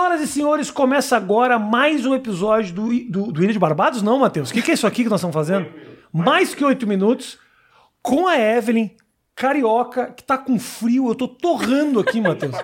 [0.00, 4.00] Senhoras e senhores, começa agora mais um episódio do, do, do Ilha de Barbados?
[4.00, 4.48] Não, Matheus.
[4.48, 5.68] O que, que é isso aqui que nós estamos fazendo?
[6.10, 7.38] Mais que oito minutos.
[8.00, 8.92] Com a Evelyn,
[9.36, 11.06] carioca, que tá com frio.
[11.06, 12.56] Eu tô torrando aqui, Matheus.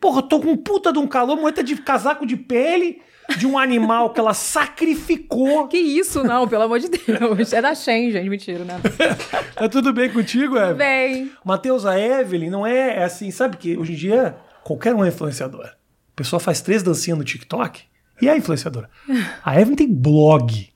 [0.00, 3.00] Porra, eu tô com puta de um calor, moeda de casaco de pele
[3.38, 5.68] de um animal que ela sacrificou.
[5.68, 7.52] Que isso, não, pelo amor de Deus.
[7.52, 8.80] É da Shen, gente, mentira, né?
[9.54, 10.74] tá tudo bem contigo, Evelyn?
[10.74, 11.32] Bem.
[11.44, 15.08] Matheus, a Evelyn não é, é assim, sabe que hoje em dia qualquer um é
[15.08, 15.70] influenciador.
[16.14, 17.82] A pessoa faz três dancinhas no TikTok
[18.22, 18.88] e é influenciadora.
[19.44, 20.72] A Evelyn tem blog.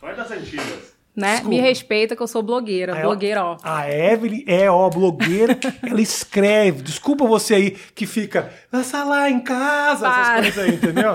[0.00, 0.90] Vai das antigas.
[1.14, 1.34] Né?
[1.34, 1.48] Desculpa.
[1.50, 2.96] Me respeita que eu sou blogueira.
[2.96, 3.58] Aí blogueira, ó.
[3.62, 5.56] A Evelyn é, ó, blogueira.
[5.88, 6.82] ela escreve.
[6.82, 10.40] Desculpa você aí que fica, passa lá em casa, Para.
[10.40, 11.12] essas coisas aí, entendeu?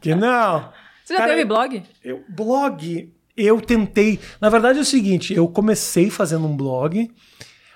[0.00, 0.72] que não.
[1.04, 1.82] Você já Cara, teve blog?
[2.02, 4.18] Eu, blog, eu tentei.
[4.40, 7.10] Na verdade é o seguinte, eu comecei fazendo um blog,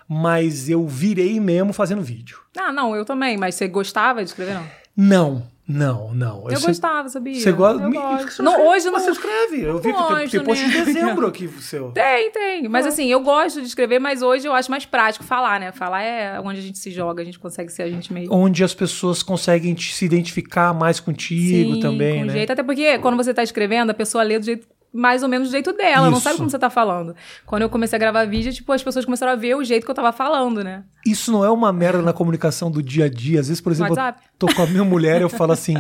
[0.09, 2.39] mas eu virei mesmo fazendo vídeo.
[2.59, 4.82] Ah, não, eu também, mas você gostava de escrever, não?
[4.97, 6.51] Não, não, não.
[6.51, 7.35] Eu sei- gostava, sabia?
[7.41, 7.83] Você gosta?
[7.83, 8.31] Eu Me- gosto.
[8.33, 9.01] você Não, escreve- hoje não.
[9.01, 9.63] Você escreve.
[9.63, 10.85] Eu vi que tem, Gosto, tem post de né?
[10.85, 11.91] dezembro aqui seu.
[11.93, 12.69] Tem, tem.
[12.69, 15.73] Mas assim, eu gosto de escrever, mas hoje eu acho mais prático falar, né?
[15.73, 18.35] Falar é onde a gente se joga, a gente consegue ser a gente mesmo.
[18.35, 22.33] Onde as pessoas conseguem se identificar mais contigo Sim, também, com né?
[22.35, 22.53] jeito.
[22.53, 25.53] Até porque quando você tá escrevendo, a pessoa lê do jeito mais ou menos do
[25.53, 26.23] jeito dela, não Isso.
[26.25, 27.15] sabe como você tá falando.
[27.47, 29.91] Quando eu comecei a gravar vídeo, tipo, as pessoas começaram a ver o jeito que
[29.91, 30.85] eu tava falando, né?
[31.07, 33.41] Isso não é uma merda na comunicação do dia a dia.
[33.41, 34.23] Às vezes, por exemplo, eu WhatsApp?
[34.39, 35.77] tô com a minha mulher eu falo assim: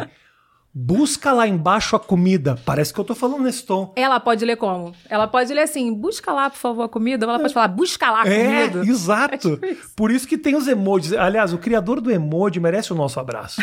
[0.74, 2.58] busca lá embaixo a comida.
[2.64, 3.92] Parece que eu tô falando nesse tom.
[3.96, 4.94] Ela pode ler como?
[5.08, 7.26] Ela pode ler assim, busca lá, por favor, a comida.
[7.26, 8.90] Ou ela pode falar, busca lá a É, comida.
[8.90, 9.32] exato.
[9.34, 9.90] É tipo isso.
[9.94, 11.12] Por isso que tem os emojis.
[11.12, 13.62] Aliás, o criador do emoji merece o nosso abraço.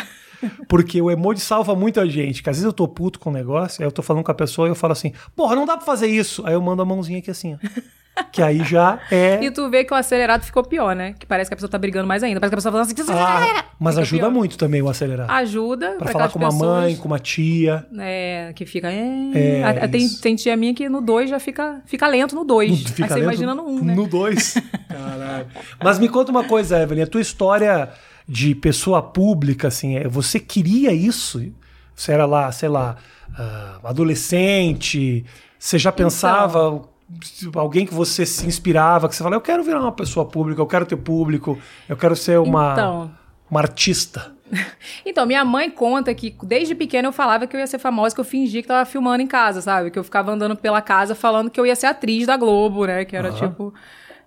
[0.68, 2.42] Porque o emoji salva muita gente.
[2.42, 4.34] Que às vezes eu tô puto com o negócio, aí eu tô falando com a
[4.34, 6.42] pessoa e eu falo assim, porra, não dá pra fazer isso.
[6.46, 7.90] Aí eu mando a mãozinha aqui assim, ó.
[8.32, 9.42] Que aí já é.
[9.42, 11.14] E tu vê que o acelerado ficou pior, né?
[11.18, 12.38] Que parece que a pessoa tá brigando mais ainda.
[12.40, 13.16] Parece que a pessoa tá falando
[13.48, 13.60] assim.
[13.60, 14.30] Ah, mas Fica ajuda pior.
[14.32, 15.30] muito também o acelerar.
[15.30, 17.86] Ajuda Pra pra falar com uma pessoas, mãe, com uma tia.
[17.98, 18.90] É, que fica.
[18.92, 19.30] É,
[19.60, 22.70] É, A- tem, tem tia minha que no 2 já fica, fica lento no 2.
[23.00, 23.94] Aí você imagina no 1, um, né?
[23.94, 24.54] No 2.
[24.88, 25.46] Caralho.
[25.82, 27.02] Mas me conta uma coisa, Evelyn.
[27.04, 27.88] A tua história
[28.30, 31.52] de pessoa pública, assim, é, você queria isso?
[31.96, 32.94] Você era lá, sei lá,
[33.36, 35.24] ah, adolescente?
[35.58, 36.04] Você já Então.
[36.06, 36.82] pensava...
[37.24, 40.60] se Alguém que você se inspirava, que você fala, eu quero virar uma pessoa pública,
[40.60, 41.58] eu quero ter público,
[41.88, 43.10] eu quero ser uma, Então.
[43.50, 44.32] uma artista.
[45.04, 48.20] Então, minha mãe conta que desde pequena eu falava que eu ia ser famosa, que
[48.20, 49.90] eu fingia que tava filmando em casa, sabe?
[49.90, 53.04] Que eu ficava andando pela casa falando que eu ia ser atriz da Globo, né?
[53.04, 53.48] Que era Aham.
[53.48, 53.74] tipo.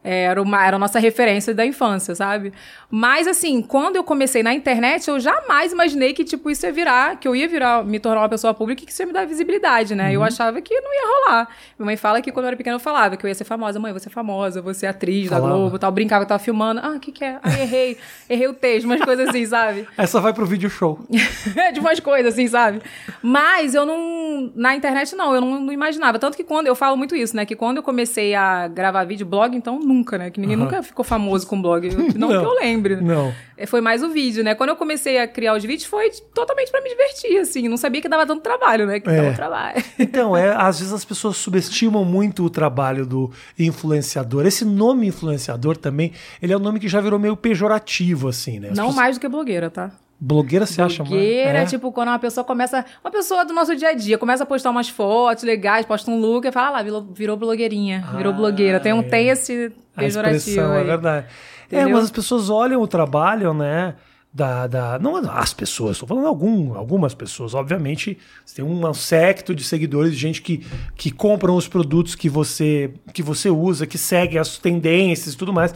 [0.04, 2.52] Era, uma, era a nossa referência da infância, sabe?
[2.90, 7.18] Mas, assim, quando eu comecei na internet, eu jamais imaginei que, tipo, isso ia virar,
[7.18, 9.26] que eu ia virar, me tornar uma pessoa pública e que isso ia me dar
[9.26, 10.14] visibilidade, né?
[10.14, 11.48] Eu achava que não ia rolar.
[11.80, 13.80] Minha mãe fala que quando eu era pequena eu falava que eu ia ser famosa.
[13.80, 15.40] Mãe, vou ser famosa, vou ser atriz da.
[15.40, 15.92] Globo, tal.
[15.92, 16.82] Brincava que eu tava filmando.
[16.84, 17.40] Ah, o que que é?
[17.42, 17.98] Ah, errei.
[18.30, 19.88] Errei o texto, umas coisas assim, sabe?
[19.98, 21.00] Essa vai pro vídeo show.
[21.74, 22.82] de umas coisas, assim, sabe?
[23.22, 24.52] Mas eu não.
[24.56, 26.20] Na internet, não, eu não, não imaginava.
[26.20, 26.68] Tanto que quando.
[26.68, 27.46] Eu falo muito isso, né?
[27.46, 30.30] Que quando eu comecei a gravar vídeo, blog, então nunca, né?
[30.32, 30.66] Que ninguém Aham.
[30.66, 31.90] nunca ficou famoso com blog.
[32.16, 32.40] Não, Não.
[32.40, 32.96] que eu lembre.
[32.98, 33.34] Não.
[33.58, 34.56] É, Foi mais o vídeo, né?
[34.56, 37.68] Quando eu comecei a criar os vídeos, foi totalmente pra me divertir, assim.
[37.68, 39.00] Não sabia que dava tanto trabalho, né?
[39.00, 39.16] Que É.
[39.22, 39.84] dava trabalho.
[40.00, 44.46] Então, é, às vezes as pessoas subestimam muito o trabalho do influenciador.
[44.46, 46.12] Esse nome influenciador também,
[46.42, 48.70] ele é um nome que já virou meio pejorativo, assim, né?
[48.70, 49.92] As Não pessoas- mais do que blogueira, tá?
[50.26, 51.10] Blogueira você acha mais?
[51.10, 51.66] Blogueira, É.
[51.66, 52.86] tipo, quando uma pessoa começa.
[53.04, 56.18] Uma pessoa do nosso dia a dia começa a postar umas fotos legais, posta um
[56.18, 58.80] look e fala, ah lá, virou, virou blogueirinha, virou Ah, blogueira.
[58.80, 59.04] Tem, um, é.
[59.04, 60.38] tem esse A pejorativo.
[60.38, 60.84] expressão, é aí.
[60.86, 61.26] verdade.
[61.70, 61.96] É, Entendeu?
[61.96, 63.96] mas as pessoas olham o trabalho, né?
[64.34, 67.54] Da, da, não as pessoas, estou falando algum, algumas pessoas.
[67.54, 72.30] Obviamente, você tem um secto de seguidores, de gente que, que compram os produtos que
[72.30, 75.76] você, que você usa, que segue as tendências e tudo mais.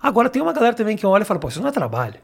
[0.00, 2.14] Agora, tem uma galera também que olha e fala, pô, isso não é trabalho.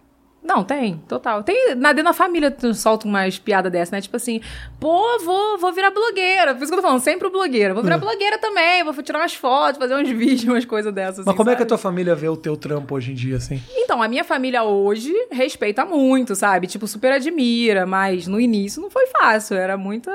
[0.42, 1.42] Não, tem, total.
[1.44, 4.00] Tem, na, dentro da família tu solta umas piadas dessa, né?
[4.00, 4.40] Tipo assim,
[4.80, 6.52] pô, vou, vou virar blogueira.
[6.54, 7.72] Por isso que eu tô falando, sempre blogueira.
[7.72, 11.18] Vou virar blogueira também, vou tirar umas fotos, fazer uns vídeos, umas coisas dessas.
[11.18, 11.68] Mas assim, como é que a sabe?
[11.68, 13.62] tua família vê o teu trampo hoje em dia, assim?
[13.76, 16.66] Então, a minha família hoje respeita muito, sabe?
[16.66, 20.10] Tipo, super admira, mas no início não foi fácil, era muita.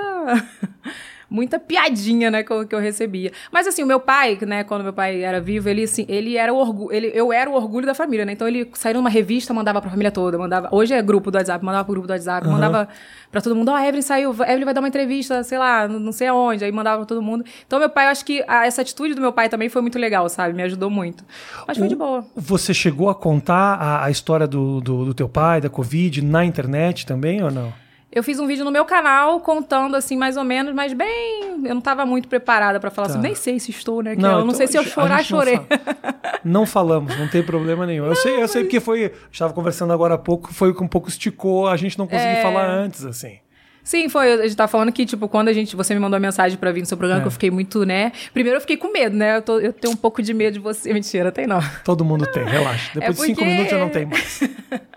[1.30, 3.32] Muita piadinha, né, que eu, que eu recebia.
[3.52, 6.54] Mas assim, o meu pai, né, quando meu pai era vivo, ele assim, ele era
[6.54, 8.32] o orgulho, ele, eu era o orgulho da família, né?
[8.32, 10.70] Então ele saiu numa revista, mandava pra família toda, mandava.
[10.72, 12.54] Hoje é grupo do WhatsApp, mandava pro grupo do WhatsApp, Aham.
[12.54, 12.88] mandava
[13.30, 15.86] pra todo mundo, ó, a Evelyn saiu, a Evelyn vai dar uma entrevista, sei lá,
[15.88, 17.44] não sei aonde, aí mandava pra todo mundo.
[17.66, 20.00] Então meu pai, eu acho que a- essa atitude do meu pai também foi muito
[20.00, 20.54] legal, sabe?
[20.54, 21.26] Me ajudou muito.
[21.68, 22.26] Mas foi de boa.
[22.36, 26.46] Você chegou a contar a, a história do, do, do teu pai, da Covid, na
[26.46, 27.74] internet também ou não?
[28.18, 31.62] Eu fiz um vídeo no meu canal contando assim, mais ou menos, mas bem.
[31.64, 33.14] Eu não tava muito preparada pra falar Tá.
[33.14, 33.22] assim.
[33.22, 34.16] Nem sei se estou, né?
[34.18, 35.58] Não, eu não então sei se eu a chorar, não chorei.
[35.58, 36.16] fala.
[36.44, 38.06] Não falamos, não tem problema nenhum.
[38.06, 39.06] eu sei, eu sei porque foi.
[39.06, 42.08] A gente tava conversando agora há pouco, foi que um pouco esticou, a gente não
[42.08, 42.42] conseguiu É.
[42.42, 43.38] falar antes, assim.
[43.84, 44.34] Sim, foi.
[44.34, 45.74] A gente tá falando que, tipo, quando a gente.
[45.76, 47.24] Você me mandou a mensagem pra vir no seu programa, É.
[47.24, 48.12] que eu fiquei muito, né?
[48.34, 49.38] Primeiro eu fiquei com medo, né?
[49.38, 50.92] Eu, tô- eu tenho um pouco de medo de você.
[50.94, 51.60] Mentira, tem não.
[51.86, 52.92] Todo mundo tem, relaxa.
[53.00, 54.40] Depois de cinco É porque- minutos já não tem mais.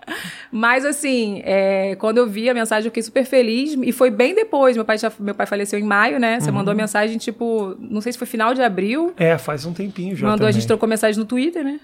[0.53, 3.77] Mas assim, é, quando eu vi a mensagem, eu fiquei super feliz.
[3.83, 4.77] E foi bem depois.
[4.77, 6.35] Meu pai, já, meu pai faleceu em maio, né?
[6.35, 6.41] Uhum.
[6.41, 9.13] Você mandou a mensagem, tipo, não sei se foi final de abril.
[9.17, 10.27] É, faz um tempinho já.
[10.27, 10.53] mandou, a também.
[10.55, 11.79] gente trocou mensagem no Twitter, né?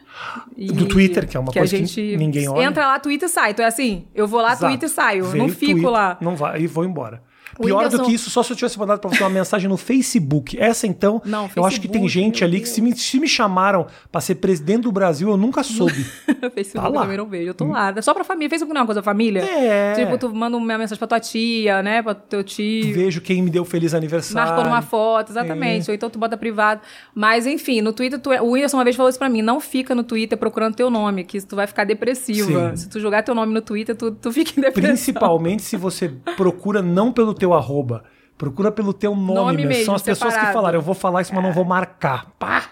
[0.57, 2.65] E- Do Twitter, que é uma coisa a que gente ninguém olha.
[2.65, 3.51] Entra lá, Twitter e sai.
[3.53, 4.67] Então é assim, eu vou lá, Exato.
[4.67, 5.25] Twitter e saio.
[5.27, 6.17] Veio não fico Twitter, lá.
[6.21, 7.23] Não vai, e vou embora.
[7.61, 10.59] Pior do que isso, só se eu tivesse mandado pra você uma mensagem no Facebook.
[10.59, 13.29] Essa, então, Não, eu acho que tem Facebook, gente ali que se me, se me
[13.29, 16.05] chamaram pra ser presidente do Brasil, eu nunca soube.
[16.55, 17.03] Facebook Tá eu lá.
[17.03, 17.49] também não vejo.
[17.49, 17.93] Eu tô lá.
[17.97, 18.51] É só pra família.
[18.51, 19.41] Facebook não é uma coisa da família?
[19.43, 19.95] É.
[19.95, 22.03] Tipo, tu manda uma mensagem pra tua tia, né?
[22.03, 22.95] Pra teu tio.
[22.95, 24.49] Vejo quem me deu feliz aniversário.
[24.51, 25.91] Marcou numa foto, exatamente.
[25.91, 26.81] Ou então tu bota privado.
[27.15, 29.61] Mas, enfim, no Twitter, tu, é, o Whindersson uma vez falou isso pra mim: não
[29.61, 32.71] fica no Twitter procurando teu nome, que tu vai ficar depressiva.
[32.71, 32.77] Sim.
[32.77, 34.91] Se tu jogar teu nome no Twitter, tu, tu fica em depressão.
[34.91, 38.05] Principalmente se você procura não pelo teu arroba,
[38.37, 39.85] procura pelo teu nome, Nome mesmo.
[39.85, 40.55] São as pessoas que separado.
[40.55, 42.27] falaram, eu vou falar isso, mas não vou marcar.
[42.39, 42.71] Pá!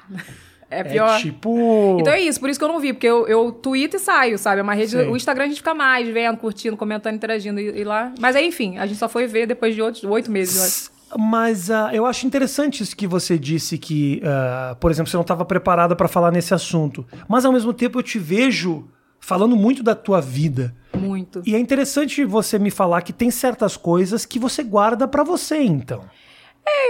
[0.70, 1.18] É pior.
[1.18, 1.98] É tipo...
[2.00, 4.36] Então é isso, por isso que eu não vi, porque eu, eu tweeto e saio,
[4.38, 4.60] sabe?
[4.60, 4.90] É uma rede.
[4.90, 5.08] Sim.
[5.08, 8.12] O Instagram a gente fica mais vendo, curtindo, comentando, interagindo e, e lá.
[8.18, 10.94] Mas aí, enfim, a gente só foi ver depois de oito, oito meses, eu acho.
[11.16, 15.22] Mas ah, eu acho interessante isso que você disse que, ah, por exemplo, você não
[15.22, 17.06] estava preparada para falar nesse assunto.
[17.28, 18.88] Mas ao mesmo tempo eu te vejo
[19.20, 20.74] falando muito da tua vida.
[21.44, 25.58] E é interessante você me falar que tem certas coisas que você guarda para você,
[25.62, 26.02] então.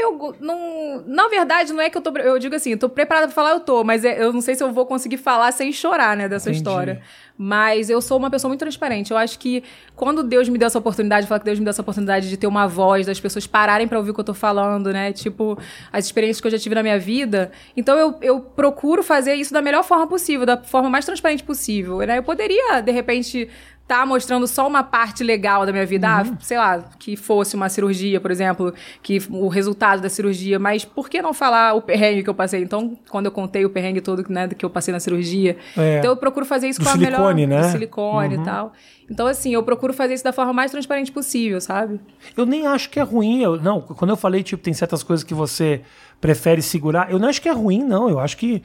[0.01, 1.03] Eu go- não.
[1.05, 2.17] Na verdade, não é que eu tô.
[2.19, 4.55] Eu digo assim, eu tô preparada pra falar, eu tô, mas é- eu não sei
[4.55, 6.59] se eu vou conseguir falar sem chorar, né, dessa Entendi.
[6.59, 7.03] história.
[7.37, 9.11] Mas eu sou uma pessoa muito transparente.
[9.11, 9.65] Eu acho que
[9.97, 12.47] quando Deus me deu essa oportunidade, falar que Deus me deu essa oportunidade de ter
[12.47, 15.13] uma voz, das pessoas pararem pra ouvir o que eu tô falando, né?
[15.13, 15.59] Tipo,
[15.93, 17.51] as experiências que eu já tive na minha vida.
[17.77, 21.99] Então eu, eu procuro fazer isso da melhor forma possível, da forma mais transparente possível.
[21.99, 22.19] Né?
[22.19, 23.49] Eu poderia, de repente.
[23.87, 27.69] Tá mostrando só uma parte legal da minha vida, ah, sei lá, que fosse uma
[27.69, 28.73] cirurgia, por exemplo,
[29.03, 32.63] que o resultado da cirurgia, mas por que não falar o perrengue que eu passei?
[32.63, 35.99] Então, quando eu contei o perrengue todo né, que eu passei na cirurgia, É.
[35.99, 37.69] então eu procuro fazer isso Do com a silicone, melhor né?
[37.69, 38.73] silicone e tal.
[39.11, 42.01] Então, assim, eu procuro fazer isso da forma mais transparente possível, sabe?
[42.35, 43.43] Eu nem acho que é ruim.
[43.43, 45.83] Eu, não, quando eu falei, tipo, tem certas coisas que você
[46.23, 48.09] prefere segurar, eu não acho que é ruim, não.
[48.09, 48.63] Eu acho que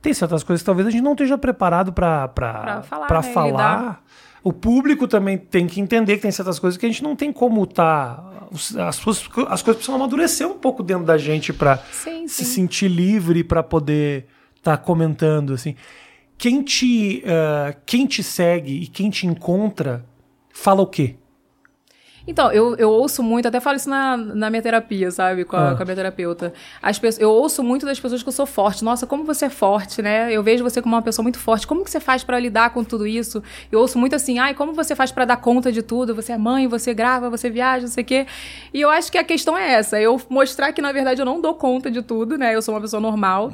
[0.00, 3.32] tem certas coisas que talvez a gente não esteja preparado para Pra falar, pra né,
[3.34, 4.02] falar.
[4.44, 7.32] O público também tem que entender que tem certas coisas que a gente não tem
[7.32, 8.48] como tá.
[8.86, 12.44] As, suas- as coisas precisam amadurecer um pouco dentro da gente para se sim.
[12.44, 15.74] sentir livre para poder estar comentando assim.
[16.36, 20.04] Quem te, ah, quem te segue e quem te encontra
[20.52, 21.14] fala o quê?
[22.26, 25.44] Então, eu, eu ouço muito, até falo isso na, na minha terapia, sabe?
[25.44, 25.74] Com a, Ah.
[25.76, 26.52] com a minha terapeuta.
[26.80, 28.84] As pessoas, eu ouço muito das pessoas que eu sou forte.
[28.84, 30.32] Nossa, como você é forte, né?
[30.32, 31.66] Eu vejo você como uma pessoa muito forte.
[31.66, 33.42] Como que você faz pra lidar com tudo isso?
[33.70, 36.14] Eu ouço muito assim, ai, como você faz pra dar conta de tudo?
[36.14, 38.26] Você é mãe, você grava, você viaja, não sei o quê.
[38.72, 41.40] E eu acho que a questão é essa, eu mostrar que, na verdade, eu não
[41.40, 42.54] dou conta de tudo, né?
[42.54, 43.50] Eu sou uma pessoa normal.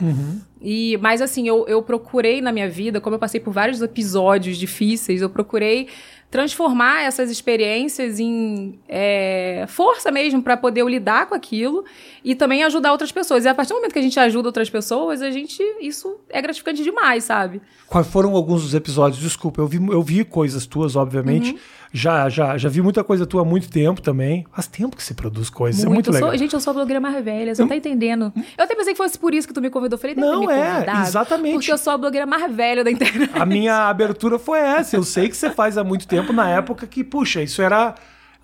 [0.60, 4.56] E, mas assim, eu, eu procurei na minha vida, como eu passei por vários episódios
[4.58, 5.86] difíceis, eu procurei
[6.30, 11.84] transformar essas experiências em é, força mesmo para poder lidar com aquilo
[12.22, 13.44] e também ajudar outras pessoas.
[13.44, 16.42] E a partir do momento que a gente ajuda outras pessoas, a gente isso é
[16.42, 17.62] gratificante demais, sabe?
[17.86, 19.22] Quais foram alguns dos episódios?
[19.22, 21.52] Desculpa, eu vi, eu vi coisas tuas, obviamente.
[21.52, 21.58] Uhum.
[21.92, 24.46] Já, já, já vi muita coisa tua há muito tempo também.
[24.52, 26.30] Faz tempo que você produz coisas, é muito legal.
[26.30, 28.32] sou, gente, eu sou a blogueira mais velha, você não tá entendendo.
[28.56, 29.96] Eu até pensei que fosse por isso que tu me convidou.
[29.96, 31.54] Eu falei, Não, é, exatamente.
[31.54, 33.30] Porque eu sou a blogueira mais velha da internet.
[33.34, 34.96] A minha abertura foi essa.
[34.96, 37.94] Eu sei que você faz há muito tempo, na época que, puxa, isso era.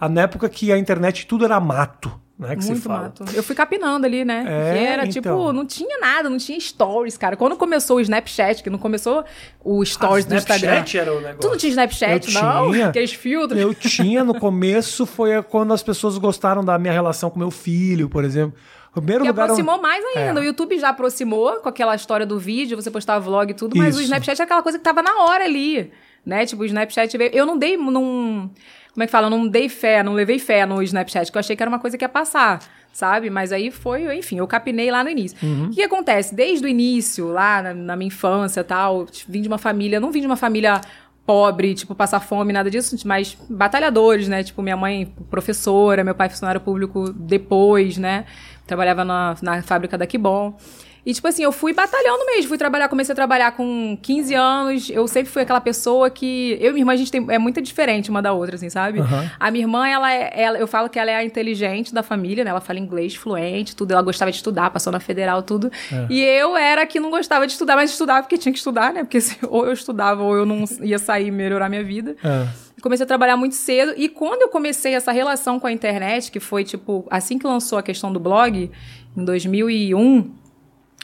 [0.00, 2.12] Na época que a internet tudo era mato,
[2.46, 2.56] né?
[2.56, 3.02] Que se Muito fala.
[3.04, 3.24] mato.
[3.34, 4.44] Eu fui capinando ali, né?
[4.46, 5.12] É, que era então.
[5.12, 7.36] tipo, não tinha nada, não tinha stories, cara.
[7.36, 9.24] Quando começou o Snapchat, que não começou
[9.64, 10.72] o stories Ah, do Instagram.
[10.74, 11.38] Snapchat era o negócio.
[11.40, 12.70] Tu não tinha Snapchat, Eu não?
[12.72, 12.88] tinha.
[12.90, 13.60] Aqueles filtros.
[13.60, 18.08] Eu tinha no começo, foi quando as pessoas gostaram da minha relação com meu filho,
[18.08, 18.54] por exemplo.
[18.90, 19.42] O primeiro Que lugar.
[19.44, 20.38] aproximou onde- mais ainda.
[20.40, 20.42] É.
[20.42, 23.90] O YouTube já aproximou com aquela história do vídeo, você postava vlog e tudo, mas
[23.94, 23.98] Isso.
[23.98, 25.90] o Snapchat é aquela coisa que tava na hora ali.
[26.24, 26.46] Né?
[26.46, 27.30] Tipo, o Snapchat veio.
[27.32, 27.76] Eu não dei.
[27.76, 28.50] Não,
[28.92, 29.26] como é que fala?
[29.26, 31.80] Eu não dei fé, não levei fé no Snapchat, que eu achei que era uma
[31.80, 32.60] coisa que ia passar,
[32.92, 33.28] sabe?
[33.28, 35.36] Mas aí foi, enfim, eu capinei lá no início.
[35.42, 35.66] Uhum.
[35.66, 36.34] O que acontece?
[36.34, 39.98] Desde o início, lá na, na minha infância e tal, vim de uma família.
[39.98, 40.80] Não vim de uma família
[41.26, 44.42] pobre, tipo, passar fome, nada disso, mas batalhadores, né?
[44.42, 48.26] Tipo, minha mãe professora, meu pai funcionário público depois, né?
[48.66, 50.54] Trabalhava na, na fábrica da Kibon.
[51.06, 52.48] E, tipo assim, eu fui batalhando mesmo.
[52.48, 54.88] Fui trabalhar, comecei a trabalhar com 15 anos.
[54.90, 56.56] Eu sempre fui aquela pessoa que.
[56.60, 59.00] Eu e minha irmã, a gente tem, é muito diferente uma da outra, assim, sabe?
[59.00, 59.30] Aham.
[59.38, 60.32] A minha irmã, ela é.
[60.34, 62.50] Ela, eu falo que ela é a inteligente da família, né?
[62.50, 63.92] Ela fala inglês fluente, tudo.
[63.92, 65.70] Ela gostava de estudar, passou na federal, tudo.
[65.92, 66.06] É.
[66.08, 68.92] E eu era a que não gostava de estudar, mas estudava porque tinha que estudar,
[68.92, 69.04] né?
[69.04, 72.16] Porque se- ou eu estudava ou eu não ia sair e melhorar minha vida.
[72.24, 72.46] É.
[72.80, 73.92] Comecei a trabalhar muito cedo.
[73.96, 77.78] E quando eu comecei essa relação com a internet, que foi, tipo, assim que lançou
[77.78, 78.70] a questão do blog,
[79.16, 80.30] em 2001.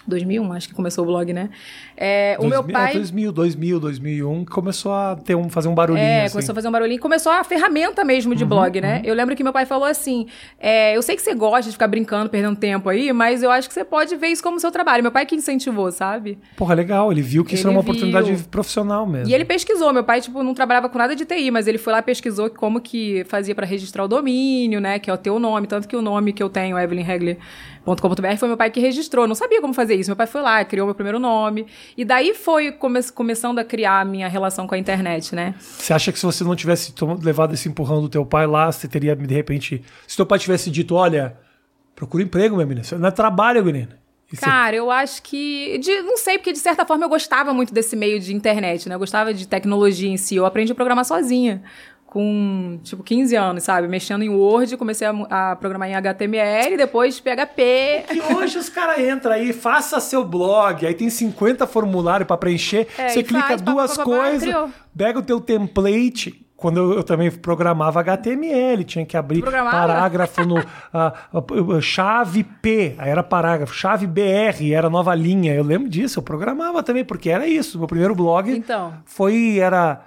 [0.07, 1.51] 2001, acho que começou o blog, né?
[1.97, 2.91] É, o meu 2000, pai.
[2.91, 6.05] É 2000, 2000, 2001, começou a ter um, fazer um barulhinho.
[6.05, 6.33] É, assim.
[6.33, 7.01] começou a fazer um barulhinho.
[7.01, 9.03] Começou a ferramenta mesmo de blog, né?
[9.05, 10.27] Eu lembro que meu pai falou assim:
[10.59, 13.69] é, eu sei que você gosta de ficar brincando, perdendo tempo aí, mas eu acho
[13.69, 15.03] que você pode ver isso como seu trabalho.
[15.03, 16.39] Meu pai que incentivou, sabe?
[16.57, 17.13] Porra, legal.
[17.13, 18.45] Ele viu que isso Ele era uma oportunidade viu.
[18.51, 19.29] profissional mesmo.
[19.29, 19.93] E ele pesquisou.
[19.93, 22.51] Meu pai, tipo, não trabalhava com nada de TI, mas ele foi lá e pesquisou
[22.51, 24.99] como que fazia pra registrar o domínio, né?
[24.99, 25.67] Que é o teu nome.
[25.67, 26.77] Tanto que o nome que eu tenho,
[27.87, 29.27] evelynregler.com.br, foi meu pai que registrou.
[29.27, 30.11] Não sabia como fazer isso.
[30.11, 31.67] Meu pai foi lá, criou meu primeiro nome.
[31.97, 35.55] E daí foi come começando a criar a minha relação com a internet, né?
[35.59, 38.87] Você acha que se você não tivesse levado esse empurrão do teu pai lá, você
[38.89, 39.83] teria, de repente.
[40.07, 41.37] Se teu pai tivesse dito, olha,
[41.95, 42.85] procura emprego, minha menina.
[42.85, 43.99] Isso não é trabalho, menina.
[44.33, 45.77] Você- Cara, eu acho que.
[45.79, 48.95] de- não sei, porque de certa forma eu gostava muito desse meio de internet, né?
[48.95, 50.37] Eu gostava de tecnologia em si.
[50.37, 51.63] Eu aprendi a programar sozinha.
[52.11, 53.87] Com, tipo, 15 anos, sabe?
[53.87, 58.05] Mexendo em Word, comecei a, a programar em HTML, depois PHP.
[58.13, 62.89] E hoje os caras entram aí, faça seu blog, aí tem 50 formulários pra preencher,
[62.99, 64.55] É, você clica faz, duas coisas,
[64.97, 66.47] pega o teu template.
[66.57, 69.75] Quando eu, eu também programava HTML, tinha que abrir Programava?
[69.79, 70.57] parágrafo no
[70.93, 71.15] ah,
[71.81, 75.55] chave P, aí era parágrafo, chave BR, era nova linha.
[75.55, 77.79] Eu lembro disso, eu programava também, porque era isso.
[77.79, 78.93] Meu primeiro blog Então.
[79.07, 80.03] foi era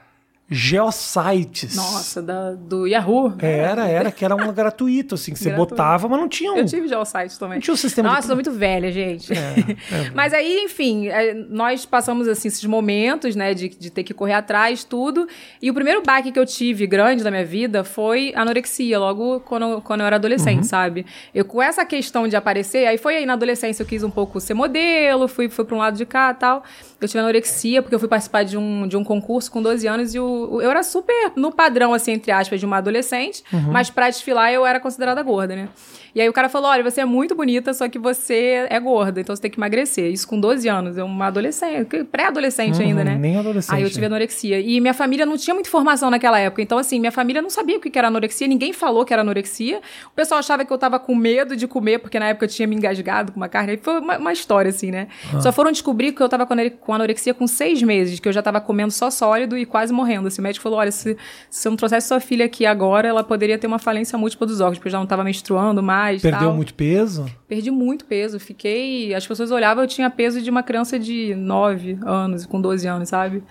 [0.49, 1.75] Geosites.
[1.75, 3.33] Nossa, da, do Yahoo.
[3.39, 5.71] Era, era, que era um gratuito, assim, que você Gratuito.
[5.71, 6.57] botava, mas não tinha um.
[6.57, 7.55] Eu tive site também.
[7.55, 9.31] Não tinha um sistema de- Nossa, sou muito velha, gente.
[9.33, 9.53] é.
[10.13, 14.33] Mas aí, enfim, é, nós passamos assim esses momentos, né, de, de ter que correr
[14.33, 15.27] atrás, tudo.
[15.61, 19.81] E o primeiro baque que eu tive grande na minha vida foi anorexia, logo quando,
[19.81, 20.63] quando eu era adolescente, Uhum.
[20.63, 21.05] sabe?
[21.33, 24.39] Eu com essa questão de aparecer, aí foi aí na adolescência eu quis um pouco
[24.39, 26.63] ser modelo, fui, fui pra um lado de cá e tal.
[27.01, 30.13] Eu tive anorexia porque eu fui participar de um, de um concurso com 12 anos
[30.15, 30.23] e o,
[30.61, 33.71] eu era super no padrão, assim, entre aspas, de uma adolescente, Uhum.
[33.71, 35.69] mas pra desfilar eu era considerada gorda, né?
[36.15, 39.21] E aí o cara falou: olha, você é muito bonita, só que você é gorda,
[39.21, 40.11] então você tem que emagrecer.
[40.11, 43.15] Isso com 12 anos, eu uma adolescente, pré-adolescente Uhum, ainda, né?
[43.15, 44.07] nem adolescente, Aí eu tive né?
[44.07, 44.59] anorexia.
[44.59, 46.61] E minha família não tinha muita informação naquela época.
[46.61, 49.79] Então, assim, minha família não sabia o que era anorexia, ninguém falou que era anorexia.
[50.07, 52.67] O pessoal achava que eu tava com medo de comer, porque na época eu tinha
[52.67, 53.71] me engasgado com uma carne.
[53.71, 55.07] Aí Foi uma, uma história, assim, né?
[55.33, 55.41] Ah.
[55.41, 58.61] Só foram descobrir que eu tava com anorexia com seis meses, que eu já tava
[58.61, 60.27] comendo só sólido e quase morrendo.
[60.27, 61.17] Assim, o médico falou: olha, se,
[61.49, 64.59] se você não trouxesse sua filha aqui agora, ela poderia ter uma falência múltipla dos
[64.61, 66.02] órgãos, porque eu já não tava menstruando mais.
[66.11, 66.55] Perdeu tal.
[66.55, 67.25] muito peso?
[67.47, 68.39] Perdi muito peso.
[68.39, 69.13] Fiquei.
[69.13, 73.09] As pessoas olhavam, eu tinha peso de uma criança de 9 anos, com 12 anos,
[73.09, 73.43] sabe?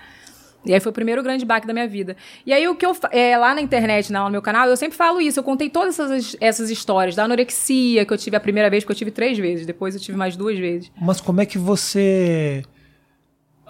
[0.65, 2.17] E aí foi o primeiro grande baque da minha vida.
[2.47, 2.97] E aí o que eu.
[3.11, 5.41] É, lá na internet, lá no meu canal, eu sempre falo isso.
[5.41, 8.93] Eu contei todas essas, essas histórias da anorexia que eu tive a primeira vez, porque
[8.93, 9.67] eu tive três vezes.
[9.67, 10.91] Depois eu tive mais duas vezes.
[11.01, 12.63] Mas como é que você.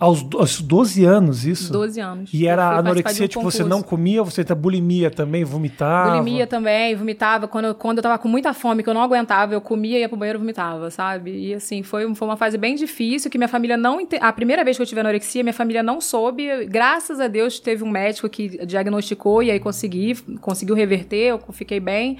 [0.03, 1.73] Aos, aos 12 anos, isso?
[1.73, 2.31] 12 anos.
[2.35, 6.11] E era anorexia, um tipo, você não comia, você tá bulimia também, vomitava.
[6.11, 7.47] Bulimia também, vomitava.
[7.47, 10.09] Quando eu, quando eu tava com muita fome, que eu não aguentava, eu comia, ia
[10.09, 11.31] pro banheiro e vomitava, sabe?
[11.31, 14.05] E assim, foi, foi uma fase bem difícil, que minha família não...
[14.21, 16.67] A primeira vez que eu tive anorexia, minha família não soube.
[16.67, 21.79] Graças a Deus, teve um médico que diagnosticou e aí consegui, conseguiu reverter, eu fiquei
[21.79, 22.19] bem.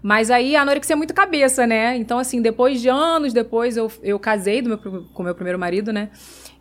[0.00, 1.96] Mas aí a anorexia é muito cabeça, né?
[1.96, 5.92] Então, assim, depois de anos depois, eu, eu casei do meu, com meu primeiro marido,
[5.92, 6.10] né?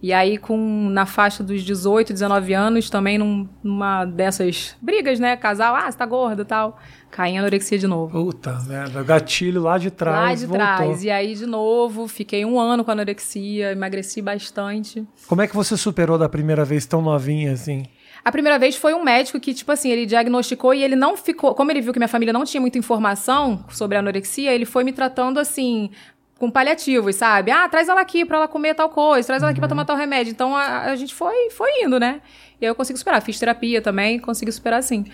[0.02, 5.36] E aí, com, na faixa dos 18, 19 anos, também num- numa dessas brigas, né?
[5.36, 6.78] Casal, ah, você tá gorda e tal.
[7.10, 8.12] Caí em anorexia de novo.
[8.26, 10.66] Puta merda, gatilho lá de Lá trás de voltou.
[10.66, 11.04] trás.
[11.04, 15.08] E aí, de novo, fiquei um ano com anorexia, emagreci bastante.
[15.28, 17.84] Como é que você superou da primeira vez tão novinha assim?
[18.24, 21.54] A primeira vez foi um médico que, tipo assim, ele diagnosticou e ele não ficou.
[21.54, 24.84] Como ele viu que minha família não tinha muita informação sobre a anorexia, ele foi
[24.84, 25.92] me tratando assim.
[26.38, 27.50] Com paliativos, sabe?
[27.52, 29.96] Ah, traz ela aqui pra ela comer tal coisa, traz ela aqui pra tomar tal
[29.96, 30.32] remédio.
[30.32, 32.22] Então a, a gente foi, foi indo, né?
[32.60, 33.22] E aí eu consegui superar.
[33.22, 35.06] Fiz terapia também, consegui superar sim.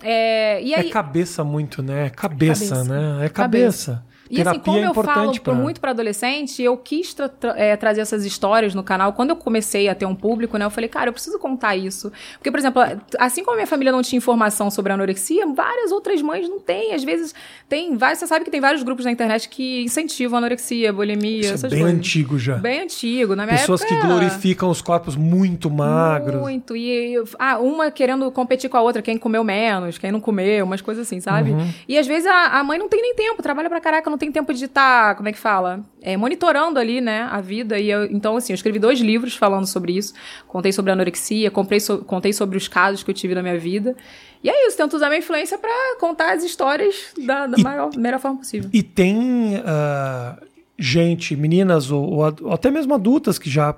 [0.00, 2.06] É, e aí, É cabeça muito, né?
[2.06, 2.84] É cabeça, Cabeça.
[2.84, 3.26] né?
[3.26, 4.04] É cabeça.
[4.32, 5.52] E assim, Terapia como é eu falo pra...
[5.52, 9.12] muito para adolescente, eu quis tra- tra- é, trazer essas histórias no canal.
[9.12, 12.10] Quando eu comecei a ter um público, né, eu falei, cara, eu preciso contar isso.
[12.38, 12.80] Porque, por exemplo,
[13.18, 16.58] assim como a minha família não tinha informação sobre a anorexia, várias outras mães não
[16.58, 16.94] têm.
[16.94, 17.34] Às vezes,
[17.68, 21.40] tem vários, você sabe que tem vários grupos na internet que incentivam a anorexia, bulimia,
[21.40, 21.98] Isso é essas bem coisas.
[21.98, 22.54] antigo já.
[22.56, 23.36] Bem antigo.
[23.36, 26.40] Na minha Pessoas que época, glorificam os corpos muito magros.
[26.40, 26.74] muito.
[26.74, 30.80] E ah, uma querendo competir com a outra, quem comeu menos, quem não comeu, umas
[30.80, 31.50] coisas assim, sabe?
[31.50, 31.70] Uhum.
[31.86, 34.30] E às vezes a, a mãe não tem nem tempo, trabalha pra caraca, não tem
[34.30, 35.80] tempo de estar, como é que fala?
[36.00, 37.76] É, monitorando ali, né, a vida.
[37.76, 40.14] E eu- então, assim, eu escrevi dois livros falando sobre isso.
[40.46, 43.58] Contei sobre a anorexia, comprei so- contei sobre os casos que eu tive na minha
[43.58, 43.96] vida.
[44.44, 48.20] E é isso, tento usar minha influência pra contar as histórias da, da maior, melhor
[48.20, 48.70] forma possível.
[48.72, 50.38] E tem ah,
[50.78, 53.74] gente, meninas ou, ou ou até mesmo adultas que já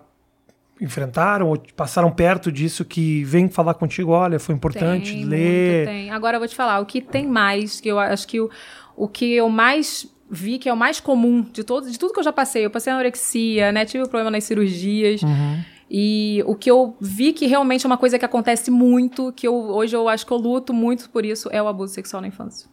[0.78, 5.86] enfrentaram ou passaram perto disso que vêm falar contigo, olha, foi importante Tem, ler.
[5.86, 6.10] muito, tem.
[6.10, 8.50] Agora eu vou te falar, o que tem mais, que eu acho que o,
[8.96, 12.18] o que eu mais vi que é o mais comum de todo, de tudo que
[12.18, 12.66] eu já passei.
[12.66, 13.84] Eu passei anorexia, né?
[13.86, 15.22] Tive problema nas cirurgias.
[15.22, 15.62] Uhum.
[15.90, 19.54] E o que eu vi que realmente é uma coisa que acontece muito, que eu,
[19.54, 22.68] hoje eu acho que eu luto muito por isso, é o abuso sexual na infância.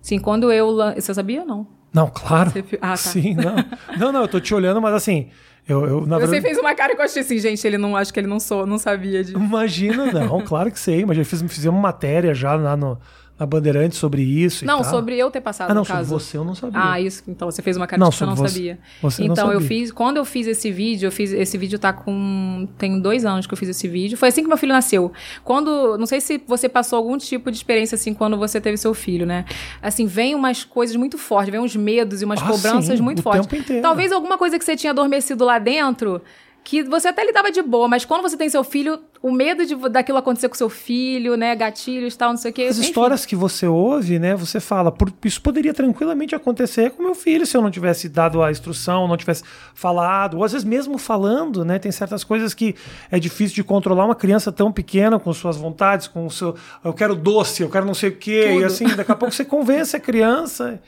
[0.00, 0.76] Sim, quando eu.
[0.94, 1.66] Você sabia ou não?
[1.92, 2.50] Não, claro.
[2.50, 2.96] Você ah, tá.
[2.98, 3.54] Sim, não.
[3.98, 5.28] Não, não, eu tô te olhando, mas assim,
[5.68, 6.42] eu, eu na Você verdade.
[6.42, 7.96] fez uma cara que eu achei assim, gente, ele não.
[7.96, 9.32] Acho que ele não sou, não sabia de.
[9.34, 12.98] Imagina, não, claro que sei, mas já fiz, fizemos matéria já lá no,
[13.40, 14.64] na Bandeirante sobre isso.
[14.64, 16.78] e Não, sobre eu ter passado, Ah, não, sobre você eu não sabia.
[16.78, 17.22] Ah, isso.
[17.26, 18.78] Então você fez uma cara Não, que eu não você- sabia.
[19.00, 19.66] você não então eu sabia.
[19.68, 23.46] fiz, quando eu fiz esse vídeo, eu fiz esse vídeo tá com tem dois anos
[23.46, 24.18] que eu fiz esse vídeo.
[24.18, 25.10] Foi assim que meu filho nasceu.
[25.42, 28.92] Quando, não sei se você passou algum tipo de experiência assim quando você teve seu
[28.92, 29.46] filho, né?
[29.80, 33.22] Assim vem umas coisas muito fortes, vem uns medos e umas Ah, cobranças sim, muito
[33.22, 33.46] fortes.
[33.46, 33.80] tempo inteiro.
[33.82, 36.20] Talvez alguma coisa que você tinha adormecido lá dentro.
[36.62, 39.74] Que você até lidava de boa, mas quando você tem seu filho, o medo de
[39.88, 41.56] daquilo acontecer com seu filho, né?
[41.56, 42.62] Gatilhos e tal, não sei o quê.
[42.64, 42.88] As enfim.
[42.88, 44.36] histórias que você ouve, né?
[44.36, 48.42] Você fala, "Por- isso poderia tranquilamente acontecer com meu filho se eu não tivesse dado
[48.42, 49.42] a instrução, não tivesse
[49.74, 51.78] falado, ou às vezes mesmo falando, né?
[51.78, 52.76] Tem certas coisas que
[53.10, 56.92] é difícil de controlar uma criança tão pequena com suas vontades, com o seu, eu
[56.92, 58.66] quero doce, eu quero não sei o quê, e Tudo.
[58.66, 60.80] assim, daqui a pouco você convence a criança.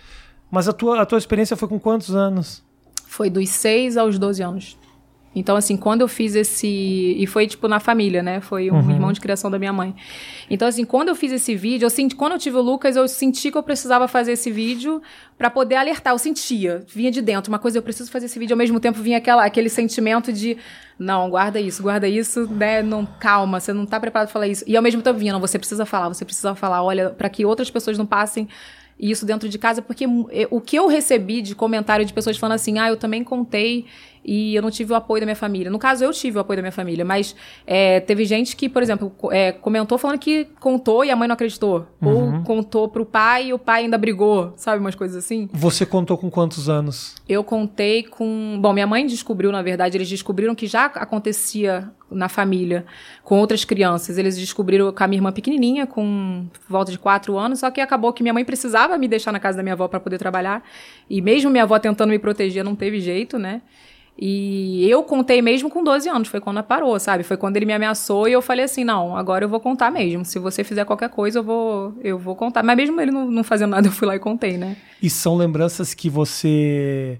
[0.51, 2.63] Mas a tua, a tua experiência foi com quantos anos?
[3.07, 4.77] Foi dos 6 aos 12 anos.
[5.35, 6.67] Então, assim, quando eu fiz esse.
[6.67, 8.41] E foi, tipo, na família, né?
[8.41, 9.95] Foi um irmão de criação da minha mãe.
[10.51, 13.09] Então, assim, quando eu fiz esse vídeo, eu senti, quando eu tive o Lucas, eu
[13.09, 15.01] senti que eu precisava fazer esse vídeo
[15.39, 16.13] pra poder alertar.
[16.13, 17.51] Eu sentia, vinha de dentro.
[17.51, 20.59] Uma coisa, eu preciso fazer esse vídeo, ao mesmo tempo vinha aquela, aquele sentimento de.
[20.99, 22.83] Não, guarda isso, guarda isso, né?
[22.83, 24.65] Não, calma, você não tá preparado pra falar isso.
[24.67, 27.45] E ao mesmo tempo vinha, não, você precisa falar, você precisa falar, olha, pra que
[27.47, 28.49] outras pessoas não passem
[29.03, 32.55] isso dentro de casa, porque eh, o que eu recebi de comentário de pessoas falando
[32.55, 33.87] assim, ah, eu também contei
[34.25, 35.71] e eu não tive o apoio da minha família.
[35.71, 37.35] No caso, eu tive o apoio da minha família, mas
[37.67, 41.35] eh, teve gente que, por exemplo, eh, comentou falando que contou e a mãe não
[41.35, 41.87] acreditou.
[42.01, 44.81] Ou contou pro pai e o pai ainda brigou, sabe?
[44.81, 45.49] Umas coisas assim.
[45.53, 47.17] Você contou com quantos anos?
[47.29, 48.59] Eu contei com.
[48.61, 52.85] Bom, minha mãe descobriu, na verdade, eles descobriram que já acontecia na família
[53.25, 54.19] com outras crianças.
[54.19, 58.13] Eles descobriram com a minha irmã pequenininha, com volta de quatro anos, só que acabou
[58.13, 60.63] que minha mãe precisava me deixar na casa da minha avó para poder trabalhar.
[61.09, 63.63] E mesmo minha avó tentando me proteger, não teve jeito, né?
[64.19, 67.25] E eu contei mesmo com 12 anos, foi quando ela parou, sabe?
[67.25, 70.25] Foi quando ele me ameaçou e eu falei assim: não, agora eu vou contar mesmo.
[70.25, 72.63] Se você fizer qualquer coisa, eu vou, eu vou contar.
[72.63, 74.77] Mas mesmo ele não, não fazendo nada, eu fui lá e contei, né?
[75.03, 77.19] E são lembranças que você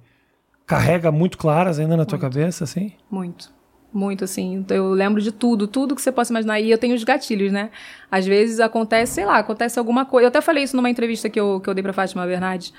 [0.67, 2.93] carrega muito claras ainda na tua cabeça, assim?
[3.11, 3.51] Muito.
[3.93, 4.55] Muito, assim.
[4.55, 6.61] Então, Eu lembro de tudo, tudo que você possa imaginar.
[6.61, 7.71] E eu tenho os gatilhos, né?
[8.11, 10.25] Às vezes acontece, sei lá, acontece alguma coisa.
[10.25, 12.73] Eu até falei isso numa entrevista que eu, que eu dei pra Fátima Bernardes.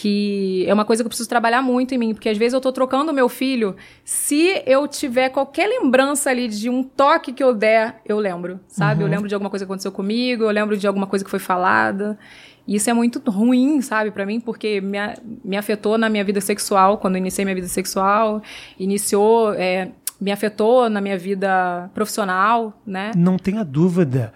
[0.00, 2.60] Que é uma coisa que eu preciso trabalhar muito em mim, porque às vezes eu
[2.60, 3.74] tô trocando o meu filho.
[4.04, 9.02] Se eu tiver qualquer lembrança ali de um toque que eu der, eu lembro, sabe?
[9.02, 11.40] Eu lembro de alguma coisa que aconteceu comigo, eu lembro de alguma coisa que foi
[11.40, 12.16] falada.
[12.64, 14.98] E isso é muito ruim, sabe, pra mim, porque me,
[15.44, 18.40] me afetou na minha vida sexual, quando eu iniciei minha vida sexual,
[18.78, 23.10] iniciou, é, me afetou na minha vida profissional, né?
[23.16, 24.32] Não tenha dúvida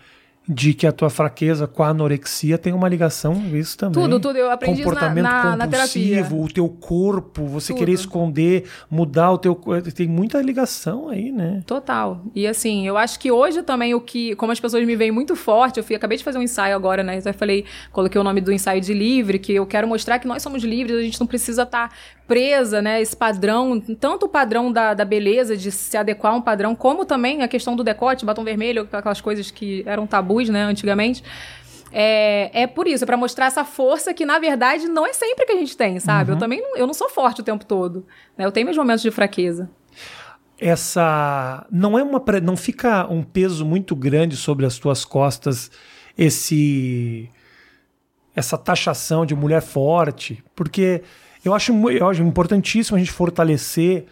[0.48, 4.02] de que a tua fraqueza com a anorexia tem uma ligação isso também.
[4.02, 4.36] Tudo, tudo.
[4.36, 6.36] Eu aprendi na- Comportamento na- na compulsivo, terapia.
[6.42, 7.78] o teu corpo, você Tudo.
[7.78, 9.92] querer esconder, mudar o teu corpo.
[9.92, 11.62] Tem muita ligação aí, né?
[11.64, 12.20] Total.
[12.34, 15.36] E assim, eu acho que hoje também o que, como as pessoas me veem muito
[15.36, 17.20] forte, eu fui, acabei de fazer um ensaio agora, né?
[17.24, 20.42] Eu falei, coloquei o nome do ensaio de livre, que eu quero mostrar que nós
[20.42, 21.92] somos livres, a gente não precisa estar
[22.32, 23.02] presa, né?
[23.02, 27.04] Esse padrão, tanto o padrão da, da beleza, de se adequar a um padrão, como
[27.04, 31.22] também a questão do decote, batom vermelho, aquelas coisas que eram tabus, né, antigamente.
[31.92, 35.44] É, é por isso, é pra mostrar essa força que, na verdade, não é sempre
[35.44, 36.32] que a gente tem, sabe?
[36.32, 38.06] Eu também não, eu não sou forte o tempo todo.
[38.34, 38.46] Né?
[38.46, 39.68] Eu tenho meus momentos de fraqueza.
[40.58, 45.70] essa não é uma não fica um peso muito grande sobre as tuas costas
[46.16, 47.28] esse
[48.34, 51.02] essa taxação de mulher forte, porque
[51.44, 54.06] eu acho, eu acho importantíssimo a gente fortalecer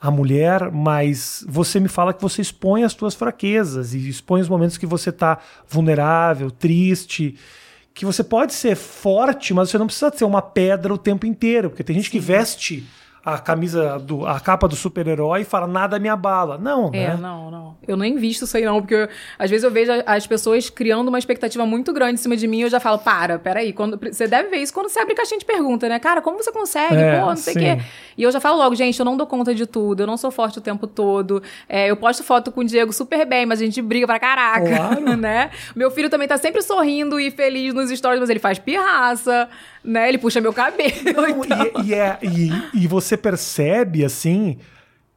[0.00, 4.48] a mulher, mas você me fala que você expõe as tuas fraquezas e expõe os
[4.48, 7.36] momentos que você está vulnerável, triste,
[7.94, 11.70] que você pode ser forte, mas você não precisa ser uma pedra o tempo inteiro,
[11.70, 12.86] porque tem gente que veste
[13.26, 16.56] a camisa, do, a capa do super-herói e fala nada me abala.
[16.56, 17.18] Não, É, né?
[17.20, 17.76] não, não.
[17.86, 19.08] Eu nem visto isso aí, não, porque eu-
[19.38, 22.58] às vezes eu vejo as pessoas criando uma expectativa muito grande em cima de mim
[22.60, 23.72] e eu já falo, para, peraí.
[23.72, 25.98] Quando, você deve ver isso quando você abre caixinha de pergunta, né?
[25.98, 26.94] Cara, como você consegue?
[26.94, 27.82] É, Pô, não sei o quê.
[28.16, 30.30] E eu já falo logo, gente, eu não dou conta de tudo, eu não sou
[30.30, 31.42] forte o tempo todo.
[31.68, 34.66] É, eu posto foto com o Diego super bem, mas a gente briga pra caraca,
[34.68, 35.16] Claro.
[35.18, 35.50] né?
[35.74, 39.48] Meu filho também tá sempre sorrindo e feliz nos stories, mas ele faz pirraça,
[39.86, 40.08] né?
[40.08, 40.92] Ele puxa meu cabelo.
[41.14, 41.82] Não, então.
[41.84, 44.58] e, e é- e- e você percebe, assim,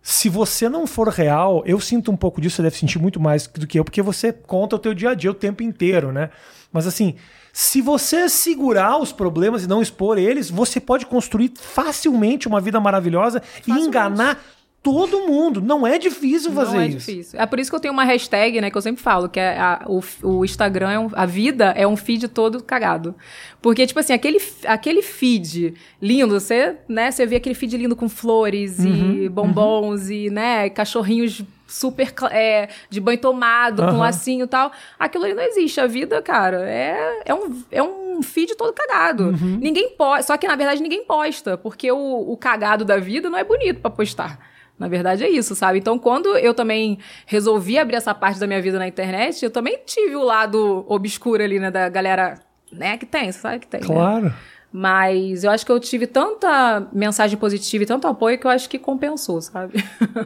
[0.01, 3.47] se você não for real, eu sinto um pouco disso, você deve sentir muito mais
[3.47, 6.29] do que eu, porque você conta o teu dia a dia o tempo inteiro, né?
[6.71, 7.15] Mas assim,
[7.51, 12.79] se você segurar os problemas e não expor eles, você pode construir facilmente uma vida
[12.79, 14.39] maravilhosa e enganar
[14.81, 15.61] todo mundo.
[15.61, 16.97] Não é difícil fazer não é isso.
[16.97, 17.39] difícil.
[17.39, 19.59] É por isso que eu tenho uma hashtag, né, que eu sempre falo, que é
[19.59, 23.13] a- o, o Instagram, é um- a vida é um feed todo cagado.
[23.61, 28.07] Porque, tipo assim, aquele, aquele feed lindo, você, né, você vê aquele feed lindo com
[28.07, 33.97] flores Uhum, e bombons e, né, cachorrinhos super é, de banho tomado, com Aham.
[33.99, 34.71] lacinho e tal.
[34.97, 35.79] Aquilo ali não existe.
[35.79, 39.25] A vida, cara, é, é, um, é um feed todo cagado.
[39.25, 39.57] Uhum.
[39.61, 40.23] Ninguém posta.
[40.33, 43.81] Só que, na verdade, ninguém posta, porque o, o cagado da vida não é bonito
[43.81, 44.39] pra postar.
[44.79, 45.77] Na verdade é isso, sabe?
[45.79, 49.79] Então, quando eu também resolvi abrir essa parte da minha vida na internet, eu também
[49.85, 52.39] tive o lado obscuro ali, né, da galera,
[52.71, 53.87] né, que tem, você sabe que tem, né?
[53.87, 54.33] Claro.
[54.71, 58.69] Mas eu acho que eu tive tanta mensagem positiva e tanto apoio que eu acho
[58.69, 59.83] que compensou, sabe?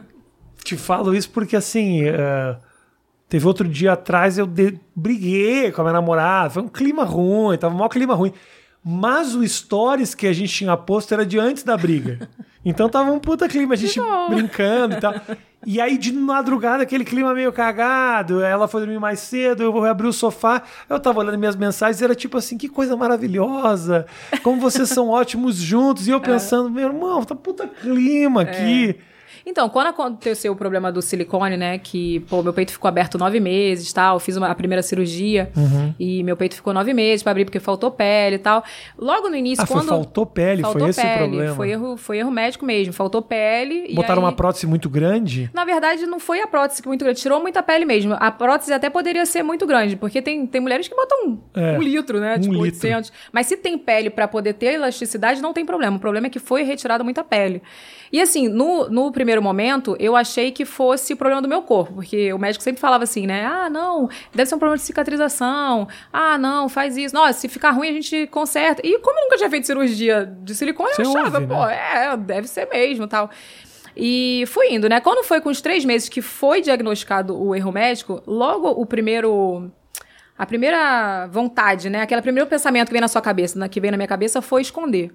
[0.62, 2.56] Te falo isso porque, assim, é,
[3.28, 7.58] teve outro dia atrás eu de- briguei com a minha namorada, foi um clima ruim,
[7.58, 8.32] tava um maior clima ruim.
[8.84, 12.28] Mas o stories que a gente tinha posto era de antes da briga.
[12.64, 15.14] Então tava um puta clima, a gente brincando e tal.
[15.66, 19.82] E aí, de madrugada, aquele clima meio cagado, ela foi dormir mais cedo, eu vou
[19.86, 24.04] abrir o sofá, eu tava olhando minhas mensagens, era tipo assim, que coisa maravilhosa,
[24.42, 28.96] como vocês são ótimos juntos, e eu pensando, meu irmão, tá puta clima aqui.
[29.46, 31.78] Então, quando aconteceu o problema do silicone, né?
[31.78, 34.18] Que, pô, meu peito ficou aberto nove meses tal.
[34.18, 35.94] Fiz uma, a primeira cirurgia Uhum.
[35.98, 38.64] e meu peito ficou nove meses pra abrir porque faltou pele e tal.
[38.98, 39.88] Logo no início, Ah, foi, quando.
[39.88, 41.54] faltou pele, faltou foi esse pele, o problema.
[41.54, 42.92] Foi erro, foi erro médico mesmo.
[42.92, 43.86] Faltou pele.
[43.88, 45.50] e Botaram aí- uma prótese muito grande?
[45.52, 48.14] Na verdade, não foi a prótese que muito grande, tirou muita pele mesmo.
[48.18, 51.76] A prótese até poderia ser muito grande, porque tem, tem mulheres que botam um, É,
[51.78, 52.36] um litro, né?
[52.36, 52.62] um tipo, litro.
[52.88, 53.12] 800.
[53.32, 55.96] Mas se tem pele pra poder ter elasticidade, não tem problema.
[55.96, 57.60] O problema é que foi retirada muita pele.
[58.14, 61.94] E assim, no, no primeiro momento, eu achei que fosse o problema do meu corpo,
[61.94, 63.44] porque o médico sempre falava assim, né?
[63.44, 65.88] Ah, não, deve ser um problema de cicatrização.
[66.12, 67.12] Ah, não, faz isso.
[67.12, 68.80] Nossa, se ficar ruim, a gente conserta.
[68.86, 71.76] E como eu nunca tinha feito cirurgia de silicone, Você eu achava, ouve, pô, né?
[72.12, 73.28] é, deve ser mesmo tal.
[73.96, 75.00] E fui indo, né?
[75.00, 79.72] Quando foi com os três meses que foi diagnosticado o erro médico, logo o primeiro.
[80.38, 82.02] A primeira vontade, né?
[82.02, 84.62] Aquele primeiro pensamento que vem na sua cabeça, né, que vem na minha cabeça, foi
[84.62, 85.10] esconder.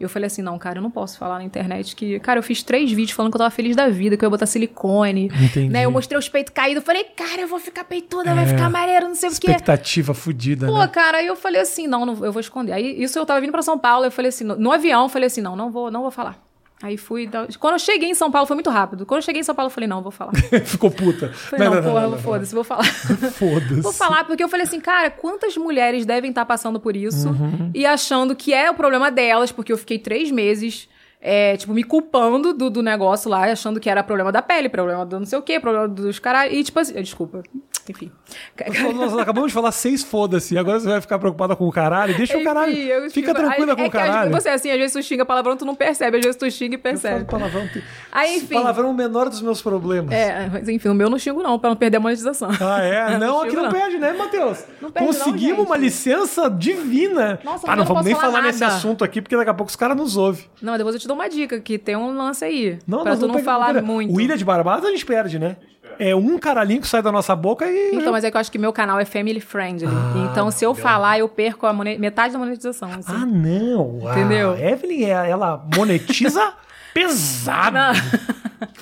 [0.00, 2.18] Eu falei assim, não, cara, eu não posso falar na internet que...
[2.18, 4.30] Cara, eu fiz três vídeos falando que eu tava feliz da vida, que eu ia
[4.30, 5.26] botar silicone.
[5.26, 5.68] Entendi.
[5.68, 5.84] Né?
[5.84, 6.82] Eu mostrei os peitos caídos.
[6.82, 9.50] Falei, cara, eu vou ficar peituda, vai ficar maneiro, não sei o quê.
[9.50, 10.88] Expectativa fodida, Pô, né?
[10.88, 12.72] cara, aí eu falei assim, não, não, eu vou esconder.
[12.72, 15.08] Aí isso eu tava vindo pra São Paulo, eu falei assim, no, no avião, eu
[15.08, 16.42] falei assim, não, não vou, não vou falar.
[16.82, 17.26] Aí fui.
[17.28, 19.06] dar- Quando eu cheguei em São Paulo, foi muito rápido.
[19.06, 20.32] Quando eu cheguei em São Paulo, eu falei, não, vou falar.
[20.64, 21.28] Ficou puta.
[21.32, 22.84] Falei, não, porra, foda-se, vou falar.
[23.32, 23.80] Foda-se.
[23.80, 27.70] Vou falar, porque eu falei assim, cara, quantas mulheres devem estar passando por isso Uhum.
[27.74, 30.88] e achando que é o problema delas, porque eu fiquei três meses.
[31.22, 35.06] É, tipo, me culpando do, do negócio lá, achando que era problema da pele, problema
[35.06, 36.52] do não sei o quê, problema dos caralho.
[36.52, 37.42] E, tipo assim, desculpa.
[37.88, 38.12] Enfim.
[38.94, 40.56] Nós acabamos de falar seis foda-se.
[40.56, 42.16] Agora você vai ficar preocupada com o caralho.
[42.16, 42.70] Deixa o caralho.
[42.72, 44.30] Enfim, eu Fica tranquila aí- com é o que vezes caralho.
[44.30, 46.18] você, assim, às vezes tu xinga palavrão, tu não percebe.
[46.18, 47.24] Às vezes tu xinga e Eu percebe.
[47.24, 47.68] palavrão.
[48.12, 48.54] Aí, enfim.
[48.54, 50.12] Palavrão é o menor dos meus problemas.
[50.14, 52.50] É, mas enfim, o meu não xingo não, pra não perder a monetização.
[52.60, 53.18] Ah, é?
[53.18, 54.64] Não, aqui xingo não, perde, né, Matheus?
[54.80, 55.66] Não perde não, Conseguimos gente.
[55.66, 57.40] uma licença divina.
[57.44, 59.54] Nossa, ah, não eu não vamos nem falar falar nesse assunto aqui, porque daqui a
[59.54, 60.44] pouco os caras nos ouvem.
[60.60, 62.78] Não, depois eu te dou uma dica, que tem um lance aí.
[62.86, 64.14] Não, pra tu não falar muito.
[64.14, 65.56] O Ilha de Barbados a gente perde, né?
[65.98, 67.90] É um caralhinho que sai da nossa boca e.
[67.94, 69.86] Então, mas é que eu acho que meu canal é family friendly.
[69.86, 72.88] Ah, então, se eu falar, eu perco a mone- metade da monetização.
[72.90, 73.12] assim.
[73.14, 73.98] Ah, não.
[74.10, 74.52] Entendeu?
[74.52, 76.54] A Evelyn, é- ela monetiza
[76.94, 77.76] pesado.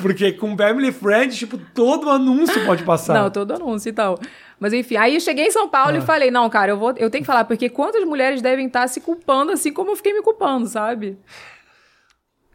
[0.01, 3.15] Porque com Family Friend, tipo, todo anúncio pode passar.
[3.15, 4.19] Não, todo anúncio e tal.
[4.59, 5.99] Mas enfim, aí eu cheguei em São Paulo Ah.
[5.99, 8.87] e falei, não, cara, eu, vou, eu tenho que falar, porque quantas mulheres devem estar
[8.89, 11.19] se culpando assim como eu fiquei me culpando, sabe?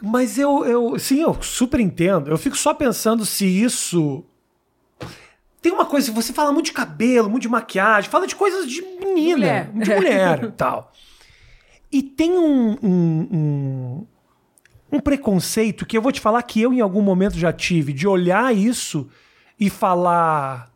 [0.01, 0.99] Mas eu, eu.
[0.99, 2.29] Sim, eu super entendo.
[2.29, 4.23] Eu fico só pensando se isso.
[5.62, 8.84] Tem uma coisa, você fala muito de cabelo, muito de maquiagem, fala de coisas de
[8.84, 9.71] menina, Mulher.
[9.73, 10.91] de mulher e tal.
[11.91, 14.08] E tem um, um, um,
[14.91, 18.08] um preconceito que eu vou te falar que eu em algum momento já tive, de
[18.08, 19.10] olhar isso
[19.60, 20.69] e falar.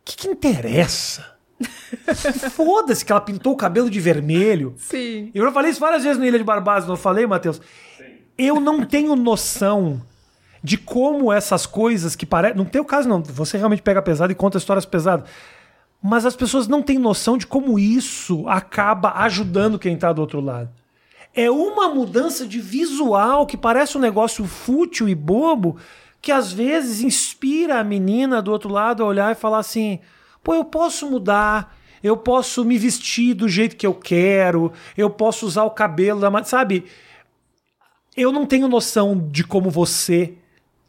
[0.00, 1.34] O que, que interessa?
[2.52, 4.74] Foda-se que ela pintou o cabelo de vermelho.
[4.76, 5.30] Sim.
[5.34, 7.60] Eu já falei isso várias vezes no Ilha de Barbados, não falei, Matheus?
[8.38, 10.00] Eu não tenho noção
[10.62, 12.56] de como essas coisas que parecem.
[12.56, 13.22] No teu caso, não.
[13.22, 15.28] Você realmente pega pesado e conta histórias pesadas.
[16.02, 20.40] Mas as pessoas não têm noção de como isso acaba ajudando quem tá do outro
[20.40, 20.70] lado.
[21.34, 25.76] É uma mudança de visual que parece um negócio fútil e bobo,
[26.20, 30.00] que às vezes inspira a menina do outro lado a olhar e falar assim:
[30.42, 35.46] pô, eu posso mudar, eu posso me vestir do jeito que eu quero, eu posso
[35.46, 36.44] usar o cabelo da.
[36.44, 36.86] Sabe?
[38.16, 40.34] Eu não tenho noção de como você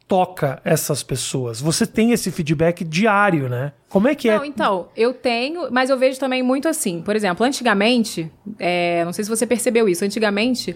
[0.06, 1.60] toca essas pessoas.
[1.60, 3.72] Você tem esse feedback diário, né?
[3.90, 4.46] Como é que Não, é?
[4.46, 7.02] então, eu tenho, mas eu vejo também muito assim.
[7.02, 10.74] Por exemplo, antigamente, é, não sei se você percebeu isso, antigamente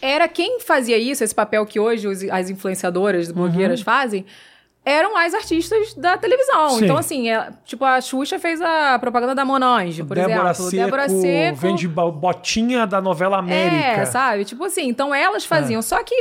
[0.00, 4.24] era quem fazia isso, esse papel que hoje os- as influenciadoras, blogueiras fazem,
[4.84, 6.70] eram as artistas da televisão.
[6.70, 6.84] Sim.
[6.84, 10.70] Então, assim, é, tipo, a Xuxa fez a propaganda da Monange, por Débora, exemplo.
[10.70, 11.56] Seco, Débora Seco.
[11.56, 14.02] vende bo- botinha da novela América.
[14.02, 14.44] É, sabe?
[14.44, 15.80] Tipo assim, então elas faziam.
[15.80, 16.14] Só que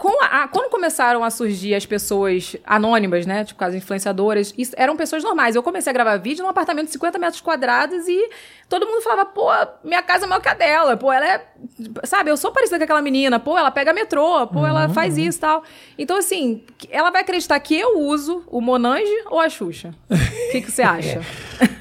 [0.00, 3.44] com a- quando começaram a surgir as pessoas anônimas, né?
[3.44, 5.54] Tipo, as influenciadoras, isso, eram pessoas normais.
[5.54, 8.30] Eu comecei a gravar vídeo num apartamento de 50 metros quadrados e
[8.66, 9.50] todo mundo falava, pô,
[9.84, 10.96] minha casa é maior que a dela.
[10.96, 11.44] Pô, ela é.
[12.04, 13.38] Sabe, eu sou parecida com aquela menina.
[13.38, 14.46] Pô, ela pega metrô.
[14.46, 15.62] Pô, ela Uhum, faz isso e tal.
[15.98, 19.94] Então, assim, ela vai acreditar que eu uso o Monange ou a Xuxa?
[20.08, 21.20] O que, que você acha?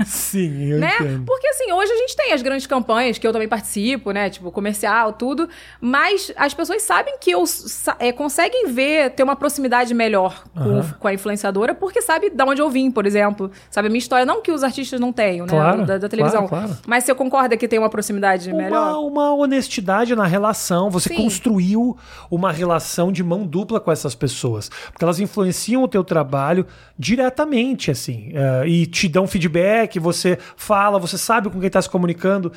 [0.05, 0.91] Sim, eu né?
[0.99, 1.25] entendo.
[1.25, 4.29] Porque assim, hoje a gente tem as grandes campanhas que eu também participo, né?
[4.29, 5.47] Tipo, comercial, tudo.
[5.79, 10.59] Mas as pessoas sabem que eu sa- é, conseguem ver, ter uma proximidade melhor com,
[10.59, 10.95] Aham.
[10.99, 13.51] com a influenciadora, porque sabe de onde eu vim, por exemplo.
[13.69, 15.51] Sabe a minha história, não que os artistas não tenham, né?
[15.51, 16.47] Claro, da, da televisão.
[16.47, 16.81] claro, claro.
[16.87, 18.99] Mas você concorda que tem uma proximidade Uma, melhor?
[19.05, 20.89] uma honestidade na relação.
[20.89, 21.15] Você Sim.
[21.15, 21.97] construiu
[22.29, 24.69] uma relação de mão dupla com essas pessoas.
[24.91, 26.65] Porque elas influenciam o teu trabalho
[26.97, 28.31] diretamente, assim.
[28.33, 32.51] eh, e te dão feedback, você fala, você sabe com quem está se comunicando.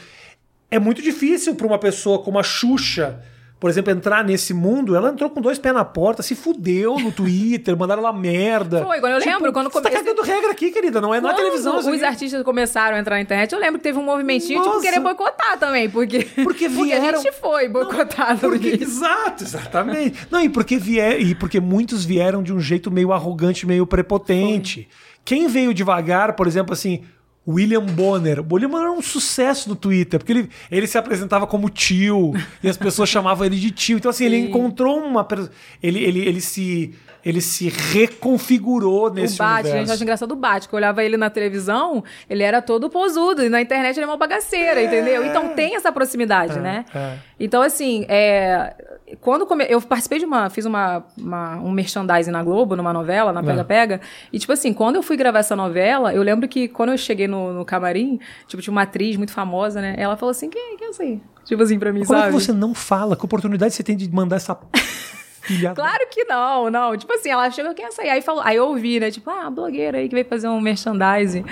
[0.70, 3.20] É muito difícil para uma pessoa como a Xuxa.
[3.62, 7.12] Por exemplo, entrar nesse mundo, ela entrou com dois pés na porta, se fudeu no
[7.12, 8.82] Twitter, mandaram ela merda.
[8.84, 11.36] Foi, quando eu lembro, quando você tá cagando regra aqui, querida, não é na Quando
[11.36, 11.78] televisão.
[11.78, 12.04] os aqui.
[12.04, 14.84] artistas começaram a entrar na internet, eu lembro que teve um movimentinho, tipo, Nossa.
[14.84, 20.26] querer boicotar também, porque, Porque a vieram- gente foi boicotado Porque, exato, exatamente.
[20.28, 24.88] Não, e porque, vier, e porque muitos vieram de um jeito meio arrogante, meio prepotente.
[25.24, 27.04] Quem veio devagar, por exemplo, assim,
[27.46, 28.40] William Bonner.
[28.40, 32.32] O William Bonner era um sucesso no Twitter, porque ele, ele se apresentava como tio,
[32.62, 33.98] e as pessoas chamavam ele de tio.
[33.98, 34.48] Então, assim, ele Sim.
[34.48, 35.26] encontrou uma.
[35.82, 36.94] Ele, ele, ele se.
[37.24, 39.78] Ele se reconfigurou nesse o Bat, universo.
[39.78, 42.90] gente, eu acho engraçado o Bat, que eu olhava ele na televisão, ele era todo
[42.90, 45.24] posudo, e na internet ele é uma bagaceira, entendeu?
[45.24, 46.84] Então tem essa proximidade, É, né?
[46.94, 47.14] é.
[47.38, 48.74] Então, assim, é,
[49.20, 53.32] quando come- eu participei de uma, fiz uma, uma- um merchandising na Globo, numa novela,
[53.32, 53.42] na É.
[53.44, 54.00] Pega Pega,
[54.32, 57.28] e tipo assim, quando eu fui gravar essa novela, eu lembro que quando eu cheguei
[57.28, 59.94] no, no camarim, tipo, tinha uma atriz muito famosa, né?
[59.98, 61.20] Ela falou assim, quem, quem é essa aí?
[61.44, 62.34] Tipo assim, pra mim, Como é sabe?
[62.34, 63.16] que você não fala?
[63.16, 64.56] Que oportunidade você tem de mandar essa?
[65.74, 66.96] Claro que não, não.
[66.96, 68.08] Tipo assim, ela chegou, quem é essa aí?
[68.10, 69.10] Aí, falou, aí eu ouvi, né?
[69.10, 71.44] Tipo, ah, blogueira aí que veio fazer um merchandising.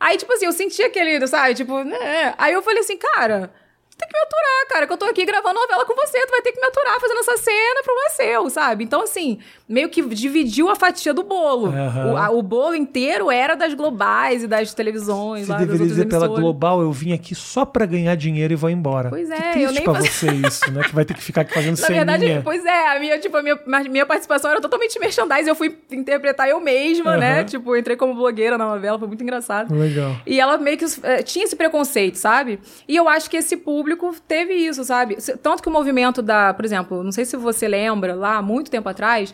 [0.00, 1.54] Aí, tipo assim, eu senti aquele, sabe?
[1.54, 2.34] Tipo, né?
[2.38, 3.52] Aí eu falei assim, cara,
[3.96, 6.30] tu tem que me aturar, cara, que eu tô aqui gravando novela com você, tu
[6.30, 8.84] vai ter que me aturar fazendo essa cena, problema é seu, sabe?
[8.84, 11.68] Então, assim, meio que dividiu a fatia do bolo.
[11.68, 12.12] Aham.
[12.12, 16.04] O, a- o bolo inteiro era das globais e das televisões, Você lá, deveria dizer
[16.06, 16.42] pela emissoras.
[16.42, 19.08] Global, eu vim aqui só pra ganhar dinheiro e vou embora.
[19.08, 20.82] Pois é, que eu triste nem pra faz- você isso, né?
[20.84, 22.42] Que vai ter que ficar aqui fazendo Na verdade, ceninha.
[22.44, 25.48] pois é, a minha, tipo, a minha, minha participação era totalmente merchandising.
[25.48, 27.36] Eu fui interpretar eu mesma, né?
[27.38, 27.44] Aham.
[27.44, 29.74] Tipo, eu entrei como blogueira na novela, foi muito engraçado.
[29.74, 30.16] Legal.
[30.26, 32.60] E ela meio que eh, tinha esse preconceito, sabe?
[32.86, 33.85] E eu acho que esse público
[34.26, 35.16] teve isso, sabe?
[35.42, 38.88] Tanto que o movimento da, por exemplo, não sei se você lembra, lá, muito tempo
[38.88, 39.32] atrás.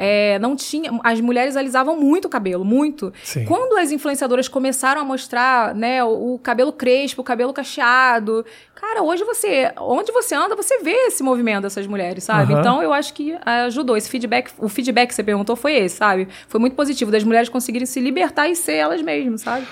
[0.00, 0.92] eh, não tinha.
[1.02, 3.12] As mulheres alisavam muito o cabelo, muito.
[3.24, 3.44] Sim.
[3.44, 8.46] Quando as influenciadoras começaram a mostrar, né, o, o cabelo crespo, o cabelo cacheado.
[8.76, 9.72] Cara, hoje você.
[9.76, 12.52] Onde você anda, você vê esse movimento dessas mulheres, sabe?
[12.52, 12.60] Aham.
[12.60, 13.96] Então eu acho que ajudou.
[13.96, 16.28] Esse feedback, o feedback que você perguntou foi esse, sabe?
[16.46, 19.66] Foi muito positivo, das mulheres conseguirem se libertar e ser elas mesmas, sabe?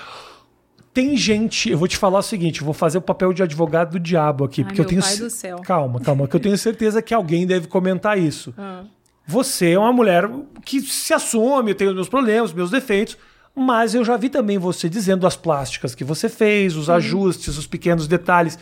[0.97, 3.99] Tem gente, eu vou te falar o seguinte, vou fazer o papel de advogado do
[3.99, 4.99] diabo aqui, Ai, porque eu tenho.
[5.61, 8.51] Calma, calma, que eu tenho certeza que alguém deve comentar isso.
[8.57, 8.83] Ah.
[9.27, 10.27] Você é uma mulher
[10.65, 13.15] que se assume, eu tenho os meus problemas, os meus defeitos,
[13.55, 17.67] mas eu já vi também você dizendo as plásticas que você fez, os ajustes, os
[17.67, 18.57] pequenos detalhes.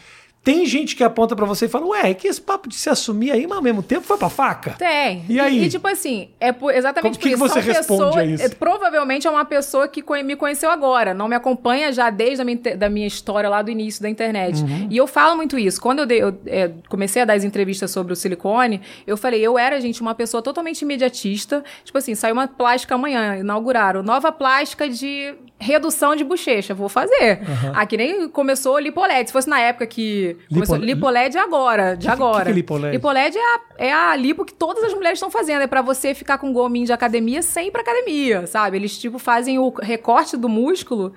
[0.45, 3.31] Tem gente que aponta pra você e fala, ué, que esse papo de se assumir
[3.31, 4.75] aí, mas ao mesmo tempo foi pra faca?
[4.77, 5.25] Tem.
[5.27, 5.63] E aí?
[5.63, 7.53] E, tipo assim, é por- exatamente Como- que por que isso.
[7.55, 8.43] você São responde pessoas- a isso?
[8.45, 12.45] é, provavelmente é uma pessoa que me conheceu agora, não me acompanha já desde a
[12.45, 14.61] minha, da minha história lá do início da internet.
[14.61, 14.87] Uhum.
[14.91, 15.81] E eu falo muito isso.
[15.81, 19.41] Quando eu, dei- eu, é, comecei a dar as entrevistas sobre o silicone, eu falei,
[19.41, 21.63] eu era, gente, uma pessoa totalmente imediatista.
[21.83, 24.03] Tipo assim, saiu uma plástica amanhã, inauguraram.
[24.03, 27.39] Nova plástica de redução de bochecha, vou fazer.
[27.73, 29.27] Aqui nem começou lipoled.
[29.27, 30.37] Se fosse na época que.
[30.49, 32.37] Começou, Lipo- lipoled é agora, de que- agora.
[32.39, 32.91] que que é lipoled?
[32.91, 35.61] Lipoled é a, é a lipo que todas as mulheres estão fazendo.
[35.61, 38.77] É pra você ficar com gominho de academia sem ir pra academia, sabe?
[38.77, 41.13] Eles, tipo, fazem o recorte do músculo.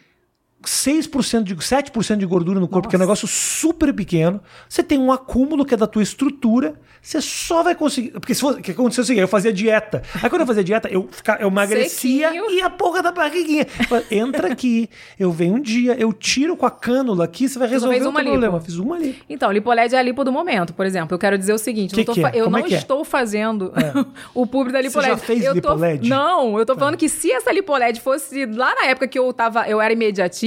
[0.68, 4.40] 6% de 7% de gordura no corpo, que é um negócio super pequeno.
[4.68, 6.74] Você tem um acúmulo que é da tua estrutura.
[7.00, 8.10] Você só vai conseguir.
[8.10, 10.02] Porque se fosse, o que aconteceu é o seguinte, eu fazia dieta.
[10.20, 12.50] Aí quando eu fazia dieta, eu, fica- eu emagrecia Sequinho.
[12.50, 13.64] e a porra da barriguinha.
[14.10, 17.96] Entra aqui, eu venho um dia, eu tiro com a cânula aqui, você vai resolver
[17.96, 18.22] o teu lipo.
[18.30, 18.60] problema.
[18.60, 19.16] Fiz uma ali.
[19.30, 21.14] Então, lipoled é a lipo do momento, por exemplo.
[21.14, 22.40] Eu quero dizer o seguinte, Que eu, não tô que é?
[22.40, 22.72] eu Como é não é?
[22.72, 23.72] estou fazendo
[24.34, 25.08] o público da Você lipoled.
[25.10, 26.08] já fez eu tô- lipoled?
[26.08, 29.68] Não, eu tô falando que se essa lipoled fosse lá na época que eu tava,
[29.68, 29.92] eu era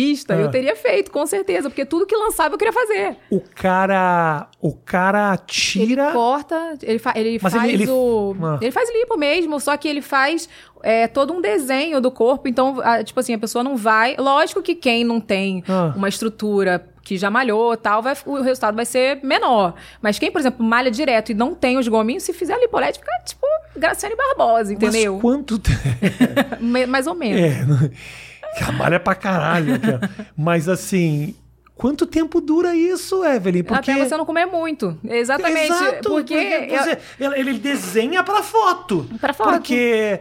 [0.10, 0.38] imediatista, Ah.
[0.40, 3.18] eu teria feito, com certeza, porque tudo que lançava eu queria fazer.
[3.30, 4.48] O cara.
[4.62, 6.04] O cara tira.
[6.06, 8.36] Ele corta, ele, fa- ele Mas faz ele- ele- o.
[8.42, 8.58] Ah.
[8.62, 10.50] Ele faz lipo mesmo, só que ele faz
[10.82, 12.48] é, todo um desenho do corpo.
[12.48, 14.16] Então, a- tipo assim, a pessoa não vai.
[14.18, 15.94] Lógico que quem não tem Ah.
[15.96, 19.74] uma estrutura que já malhou tal, vai, o resultado vai ser menor.
[20.02, 23.12] Mas quem, por exemplo, malha direto e não tem os gominhos, se fizer lipoled, fica
[23.26, 23.46] tipo
[23.76, 25.14] Graciane Barbosa, entendeu?
[25.14, 26.88] Mas quanto tempo.
[26.88, 27.42] Mais ou menos.
[27.42, 27.90] É,
[28.58, 29.74] trabalha pra caralho.
[30.38, 31.36] Mas assim,
[31.76, 33.64] quanto tempo dura isso, Evelyn?
[33.64, 33.92] Porque...
[33.92, 34.98] Até você não comer muito.
[35.08, 35.72] Exatamente.
[35.72, 36.34] Exato, porque.
[36.34, 39.08] eu- você- ele, ele desenha pra foto.
[39.20, 39.52] Pra foto.
[39.52, 40.20] Porque,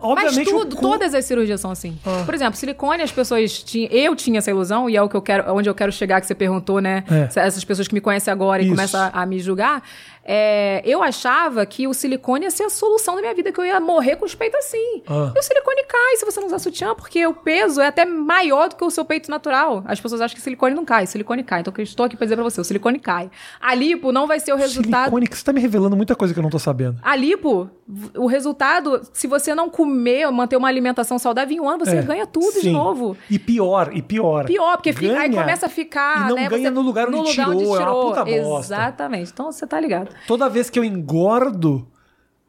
[0.00, 0.36] obviamente...
[0.38, 1.96] Mas tudo, cu- todas as cirurgias são assim.
[2.04, 2.22] Ah.
[2.24, 3.90] Por exemplo, silicone, as pessoas tinham.
[3.92, 6.26] Eu tinha essa ilusão, e é o que eu quero, onde eu quero chegar, que
[6.26, 7.04] você perguntou, né?
[7.10, 7.40] É.
[7.40, 8.74] Essas pessoas que me conhecem agora e Isso.
[8.74, 9.82] começam a, a me julgar.
[10.24, 13.64] É, eu achava que o silicone ia ser a solução da minha vida, que eu
[13.64, 15.02] ia morrer com os peitos assim.
[15.08, 15.32] Ah.
[15.34, 18.68] E o silicone cai se você não usar sutiã, porque o peso é até maior
[18.68, 19.82] do que o seu peito natural.
[19.86, 21.60] As pessoas acham que silicone não cai, silicone cai.
[21.60, 23.30] Então, eu estou aqui pra dizer pra você: o silicone cai.
[23.60, 25.04] A lipo não vai ser o resultado.
[25.04, 26.98] Silicone, que você tá me revelando muita coisa que eu não tô sabendo.
[27.02, 27.68] A lipo,
[28.16, 32.02] o resultado, se você não comer, manter uma alimentação saudável, em um ano você É,
[32.02, 32.72] ganha tudo de sim.
[32.72, 33.16] novo.
[33.28, 34.44] E pior, e pior.
[34.46, 36.26] Pior, porque fica- aí Ganha começa a ficar.
[36.26, 38.74] e não né, ganha você- no lugar onde tirou, é uma puta bosta.
[38.74, 39.30] Exatamente.
[39.32, 40.11] Então você tá ligado.
[40.26, 41.88] Toda vez que eu engordo,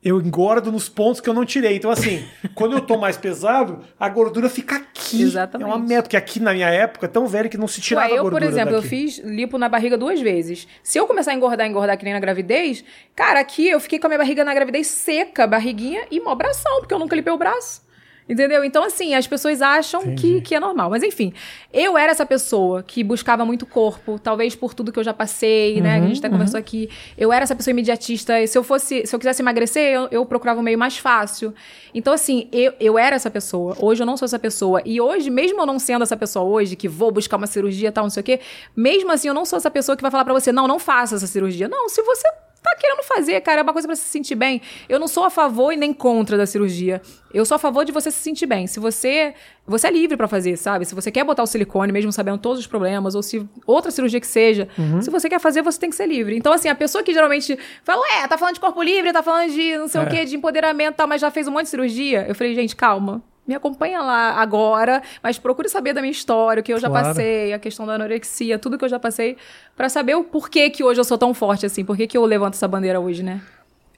[0.04, 1.78] eu engordo nos pontos que eu não tirei.
[1.78, 5.22] Então, assim, quando eu tô mais pesado, a gordura fica aqui.
[5.22, 5.70] Exatamente.
[5.70, 8.08] É uma merda, porque aqui na minha época é tão velho que não se tirava
[8.08, 8.90] Ué, eu, gordura por exemplo, eu daqui.
[8.90, 10.68] fiz lipo na barriga duas vezes.
[10.84, 12.84] Se eu começar a engordar, engordar que nem na gravidez,
[13.16, 16.80] cara, aqui eu fiquei com a minha barriga na gravidez seca, barriguinha e mó bração,
[16.80, 17.82] porque eu nunca lipei o braço.
[18.28, 18.64] Entendeu?
[18.64, 20.36] Então, assim, as pessoas acham Entendi.
[20.36, 20.90] que, que é normal.
[20.90, 21.34] Mas, enfim,
[21.74, 25.82] eu era essa pessoa que buscava muito corpo, talvez por tudo que eu já passei,
[25.82, 26.00] né?
[26.00, 26.90] Que a gente até conversou aqui.
[27.18, 28.40] Eu era essa pessoa imediatista.
[28.42, 31.54] E Se eu fosse, se eu quisesse emagrecer, eu, eu procurava um meio mais fácil.
[31.94, 33.76] Então, assim, eu, eu era essa pessoa.
[33.80, 34.82] Hoje eu não sou essa pessoa.
[34.86, 37.92] E hoje, mesmo eu não sendo essa pessoa hoje, que vou buscar uma cirurgia e
[37.92, 38.40] tal, não sei o quê,
[38.76, 41.16] mesmo assim, eu não sou essa pessoa que vai falar pra você, não, não faça
[41.16, 41.68] essa cirurgia.
[41.68, 42.28] Não, se você
[42.64, 44.62] tá querendo fazer, cara, é uma coisa pra se sentir bem.
[44.88, 47.02] Eu não sou a favor e nem contra da cirurgia.
[47.34, 48.66] Eu sou a favor de você se sentir bem.
[48.68, 49.34] Se você,
[49.68, 50.86] você é livre pra fazer, sabe?
[50.86, 54.20] Se você quer botar o silicone, mesmo sabendo todos os problemas, ou se outra cirurgia
[54.20, 54.68] que seja,
[55.02, 56.36] se você quer fazer, você tem que ser livre.
[56.38, 59.52] Então, assim, a pessoa que geralmente fala, ué, tá falando de corpo livre, tá falando
[59.52, 60.04] de não sei É.
[60.04, 62.26] o quê, de empoderamento e tal, mas já fez um monte de cirurgia.
[62.28, 63.22] Eu falei, gente, calma.
[63.48, 67.08] Me acompanha lá agora, mas procure saber da minha história, o que eu já Claro.
[67.08, 69.36] passei, a questão da anorexia, tudo que eu já passei,
[69.76, 72.24] pra saber o porquê que hoje eu sou tão forte assim, por que que eu
[72.26, 73.42] levanto essa bandeira hoje, né?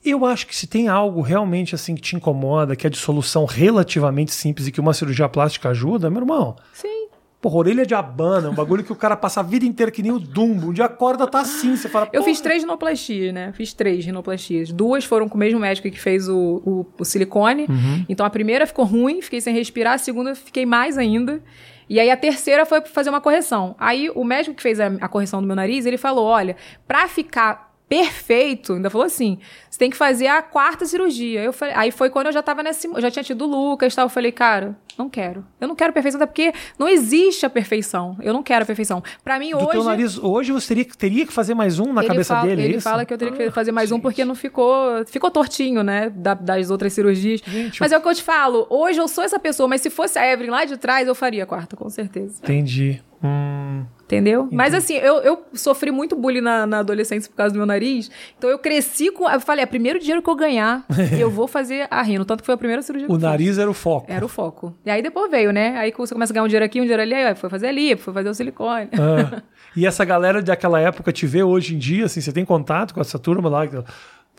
[0.03, 3.45] Eu acho que se tem algo realmente assim que te incomoda, que é de solução
[3.45, 6.55] relativamente simples e que uma cirurgia plástica ajuda, meu irmão.
[6.73, 7.04] Sim.
[7.45, 10.11] Porra, orelha de abana, um bagulho que o cara passa a vida inteira que nem
[10.11, 10.69] o Dumbo.
[10.69, 11.75] Um dia acorda, tá assim.
[11.75, 13.53] Você fala, Eu fiz três rinoplastias, né?
[13.53, 14.71] Fiz três rinoplastias.
[14.71, 17.67] Duas foram com o mesmo médico que fez o, o, o silicone.
[18.09, 19.93] Então a primeira ficou ruim, fiquei sem respirar.
[19.93, 21.39] A segunda fiquei mais ainda.
[21.87, 23.75] E aí a terceira foi fazer uma correção.
[23.77, 26.55] Aí o médico que fez a, a correção do meu nariz, ele falou: olha,
[26.87, 28.73] pra ficar perfeito.
[28.73, 29.37] Ainda falou assim:
[29.69, 31.41] você tem que fazer a quarta cirurgia.
[31.43, 32.87] Eu falei, aí foi quando eu já tava nesse.
[32.87, 34.05] Eu já tinha tido o Lucas e tal.
[34.05, 35.45] Eu falei, cara, não quero.
[35.59, 38.17] Eu não quero perfeição, até porque não existe a perfeição.
[38.21, 39.03] Eu não quero a perfeição.
[39.23, 39.69] Pra mim, Do hoje.
[39.71, 42.61] teu nariz, hoje você teria, que- teria que fazer mais um na cabeça fala, dele,
[42.61, 44.03] é Ele fala que eu teria que Ah, fazer mais um gente.
[44.03, 45.05] porque não ficou.
[45.05, 46.09] Ficou tortinho, né?
[46.15, 47.41] da- das outras cirurgias.
[47.45, 48.65] Gente, mas é o que eu te falo.
[48.69, 51.43] Hoje eu sou essa pessoa, mas se fosse a Evelyn lá de trás, eu faria
[51.43, 52.39] a quarta, com certeza.
[52.43, 53.01] Entendi.
[53.25, 54.47] Hum, Entendeu?
[54.51, 58.11] Mas assim, eu, eu sofri muito bullying na, na adolescência por causa do meu nariz.
[58.37, 59.27] Então eu cresci com.
[59.27, 60.85] Eu falei, é primeiro dinheiro que eu ganhar,
[61.19, 62.23] eu vou fazer a rino.
[62.23, 64.05] Tanto que foi a primeira cirurgia o nariz era o foco.
[64.07, 64.75] Era o foco.
[64.85, 65.75] E aí depois veio, né?
[65.77, 67.95] Aí você começa a ganhar um dinheiro aqui, um dinheiro ali, aí foi fazer ali,
[67.97, 68.89] foi fazer o silicone.
[68.93, 69.41] Ah,
[69.75, 73.01] e essa galera daquela época te vê hoje em dia, assim, você tem contato com
[73.01, 73.65] essa turma lá,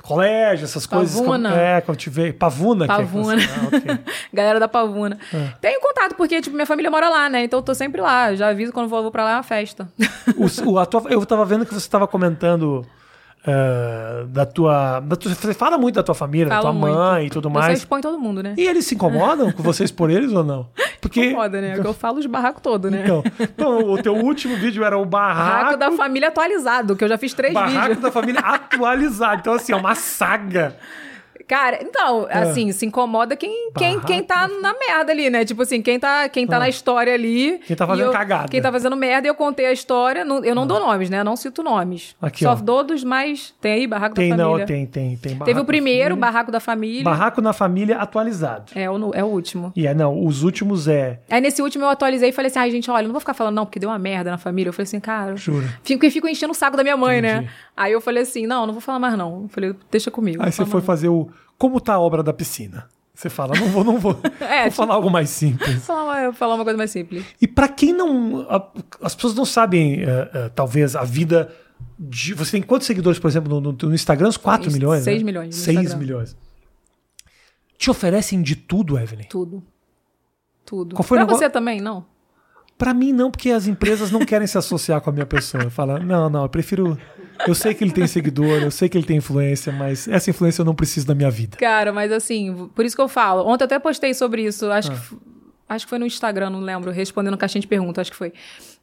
[0.03, 1.17] colégio, essas coisas?
[1.21, 1.55] Pavuna.
[1.55, 2.33] é, quando te vê.
[2.33, 2.87] Pavuna?
[2.87, 3.43] que é- Pavuna.
[3.43, 3.99] Ah.
[4.33, 5.19] Galera da Pavuna.
[5.33, 5.49] É.
[5.61, 7.45] Tenho contato, porque, tipo, minha família mora lá, né?
[7.45, 8.35] Então eu tô sempre lá.
[8.35, 9.89] Já aviso quando vou, vou pra lá é uma festa.
[10.37, 12.87] O- o- tua- eu tava vendo que você estava comentando
[13.47, 16.95] eh, da, tua, da tua- Você fala muito da tua família, da tua muito.
[16.97, 17.79] mãe e tudo Você mais.
[17.79, 18.55] expõe todo mundo, né?
[18.57, 20.69] E eles se incomodam com vocês por eles ou não?
[21.01, 21.33] Porque.
[21.33, 21.79] Foda, né?
[21.79, 23.03] Que eu falo os barracos todo, né?
[23.05, 27.09] Então, então, o teu último vídeo era o Barraco barraco, da família atualizado, que eu
[27.09, 28.01] já fiz três barraco vídeos.
[28.01, 29.41] da família atualizado.
[29.41, 30.77] Então, assim, é uma saga.
[31.47, 35.45] Cara, então, assim, se incomoda quem, quem, quem tá na merda ali, né?
[35.45, 37.59] Tipo assim, quem tá, quem tá na história ali.
[37.67, 38.49] Quem tá fazendo eu- cagada.
[38.49, 40.25] Quem tá fazendo merda e eu contei a história.
[40.25, 41.21] não- eu não dou nomes, né?
[41.21, 42.17] Eu não cito nomes.
[42.21, 42.55] Aqui, Só ó.
[42.57, 43.55] dou dos mais.
[43.61, 44.67] Tem aí, Barraco Tem, da não, Família.
[44.67, 45.19] tem, tem, tem.
[45.19, 47.05] Teve Barraco o primeiro, da Barraco da Família.
[47.05, 48.73] Barraco na família atualizado.
[48.75, 49.73] É, o, é o último.
[49.77, 51.21] E é, não, os últimos é.
[51.31, 53.55] Aí nesse último eu atualizei e falei assim: ai, gente, olha, não vou ficar falando
[53.55, 54.69] não, porque deu uma merda na família.
[54.71, 55.37] Eu falei assim, cara.
[55.37, 55.67] Juro.
[55.85, 57.35] Fico, e fico enchendo o saco da minha mãe, Entendi.
[57.45, 57.49] né?
[57.77, 59.43] Aí eu falei assim: não, não vou falar mais não.
[59.43, 60.43] Eu falei, deixa comigo.
[60.43, 61.29] Aí você foi mais fazer o.
[61.59, 62.89] Como tá a obra da piscina?
[63.15, 64.19] Você fala, não vou, não vou.
[64.41, 65.77] É, vou tipo- falar algo mais simples.
[65.87, 67.25] Falar uma, falar uma coisa mais simples.
[67.41, 68.47] E pra quem não.
[68.51, 68.71] a-
[69.03, 71.51] as pessoas não sabem, eh, eh, talvez, a vida.
[71.99, 74.29] De, você tem quantos seguidores, por exemplo, no, no- no Instagram?
[74.29, 75.03] Uns 4 Seis- milhões?
[75.05, 75.25] seis né?
[75.25, 75.99] milhões no 6 Instagram.
[75.99, 76.37] milhões.
[77.79, 79.27] Te oferecem de tudo, Evelyn?
[79.29, 79.63] Tudo.
[80.65, 80.97] Tudo.
[80.97, 82.05] Qual foi pra você também, não?
[82.79, 85.71] Pra mim, não, porque as empresas não querem se associar com a minha pessoa.
[85.71, 86.99] Fala, não, não, eu prefiro.
[87.47, 90.61] Eu sei que ele tem seguidor, eu sei que ele tem influência, mas essa influência
[90.63, 91.57] eu não preciso da minha vida.
[91.59, 93.47] Cara, mas assim, por isso que eu falo.
[93.47, 94.71] Ontem eu até postei sobre isso.
[94.71, 94.95] Acho, Ah.
[94.95, 95.17] que,
[95.69, 96.91] acho que foi no Instagram, não lembro.
[96.91, 98.33] Respondendo caixinha de perguntas, acho que foi.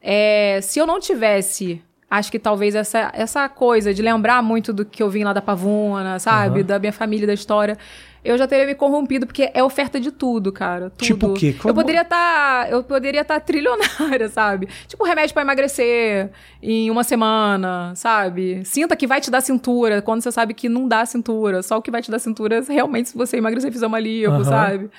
[0.02, 1.82] É, se eu não tivesse.
[2.10, 5.42] Acho que talvez essa, essa coisa de lembrar muito do que eu vim lá da
[5.42, 6.60] Pavuna, sabe?
[6.60, 6.68] Aham.
[6.68, 7.76] Da minha família, da história.
[8.24, 10.90] Eu já teria me corrompido, porque é oferta de tudo, cara.
[10.92, 11.06] Tudo.
[11.06, 11.54] Tipo o quê?
[11.58, 12.72] Eu Como- poderia estar.
[12.72, 14.70] eu poderia estar trilionária, sabe?
[14.88, 16.30] Tipo remédio pra emagrecer
[16.62, 18.64] em uma semana, sabe?
[18.66, 21.62] Sinta que vai te dar cintura, quando você sabe que não dá cintura.
[21.62, 24.32] Só o que vai te dar cintura realmente se você emagrecer e fizer uma lipo,
[24.32, 24.44] Aham.
[24.46, 24.90] sabe?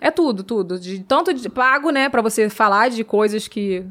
[0.00, 0.78] É tudo, tudo.
[0.78, 3.84] De, tanto de pago, né, pra você falar de coisas que.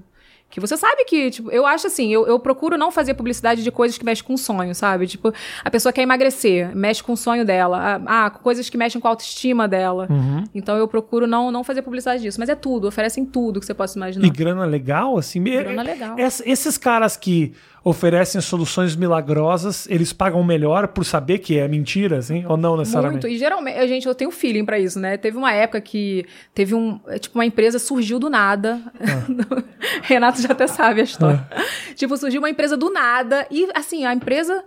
[0.50, 3.70] Que você sabe que, tipo, eu acho assim, eu, eu procuro não fazer publicidade de
[3.70, 5.06] coisas que mexem com sonho, sabe?
[5.06, 5.32] Tipo,
[5.64, 8.02] a pessoa quer emagrecer, mexe com o sonho dela.
[8.08, 10.08] Ah, ah, coisas que mexem com a autoestima dela.
[10.10, 10.44] Uhum.
[10.56, 12.40] Então eu procuro não, não fazer publicidade disso.
[12.40, 14.26] Mas é tudo, oferecem tudo que você possa imaginar.
[14.26, 15.40] E grana legal, assim.
[15.40, 16.18] me- Grana legal.
[16.18, 17.54] Ess- Esses caras que
[17.90, 22.46] oferecem soluções milagrosas, eles pagam melhor por saber que é mentira, assim?
[22.48, 23.24] Ou não necessariamente?
[23.26, 23.36] Muito.
[23.36, 25.18] E geralmente, a gente, eu tenho feeling pra isso, né?
[25.18, 27.00] Teve uma época que teve um.
[27.08, 28.80] é, Tipo, uma empresa surgiu do nada.
[29.00, 29.64] Ah.
[30.04, 31.48] Renato já até sabe a história.
[31.96, 34.64] Tipo, surgiu uma empresa do nada e, assim, a empresa.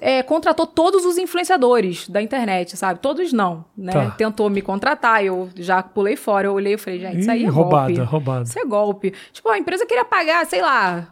[0.00, 2.98] é, contratou todos os influenciadores da internet, sabe?
[3.00, 3.92] Todos não, né?
[3.92, 4.10] Tá.
[4.12, 7.48] Tentou me contratar, eu já pulei fora, eu olhei e falei, gente, isso aí é
[7.48, 8.10] roubada, golpe.
[8.10, 8.42] roubada.
[8.44, 9.12] Isso é golpe.
[9.32, 11.08] Tipo, a empresa queria pagar, sei lá.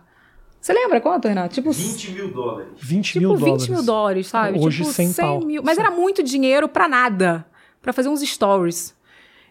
[0.65, 1.53] Você lembra quanto, Renato?
[1.55, 2.69] Tipo, 20 mil dólares.
[2.79, 3.69] 20 Tipo, mil 20 dólares.
[3.69, 4.59] mil dólares, sabe?
[4.59, 5.41] Hoje, tipo, 100 pau.
[5.45, 5.63] mil.
[5.63, 7.45] Mas era muito dinheiro pra nada.
[7.83, 8.97] Pra fazer uns stories.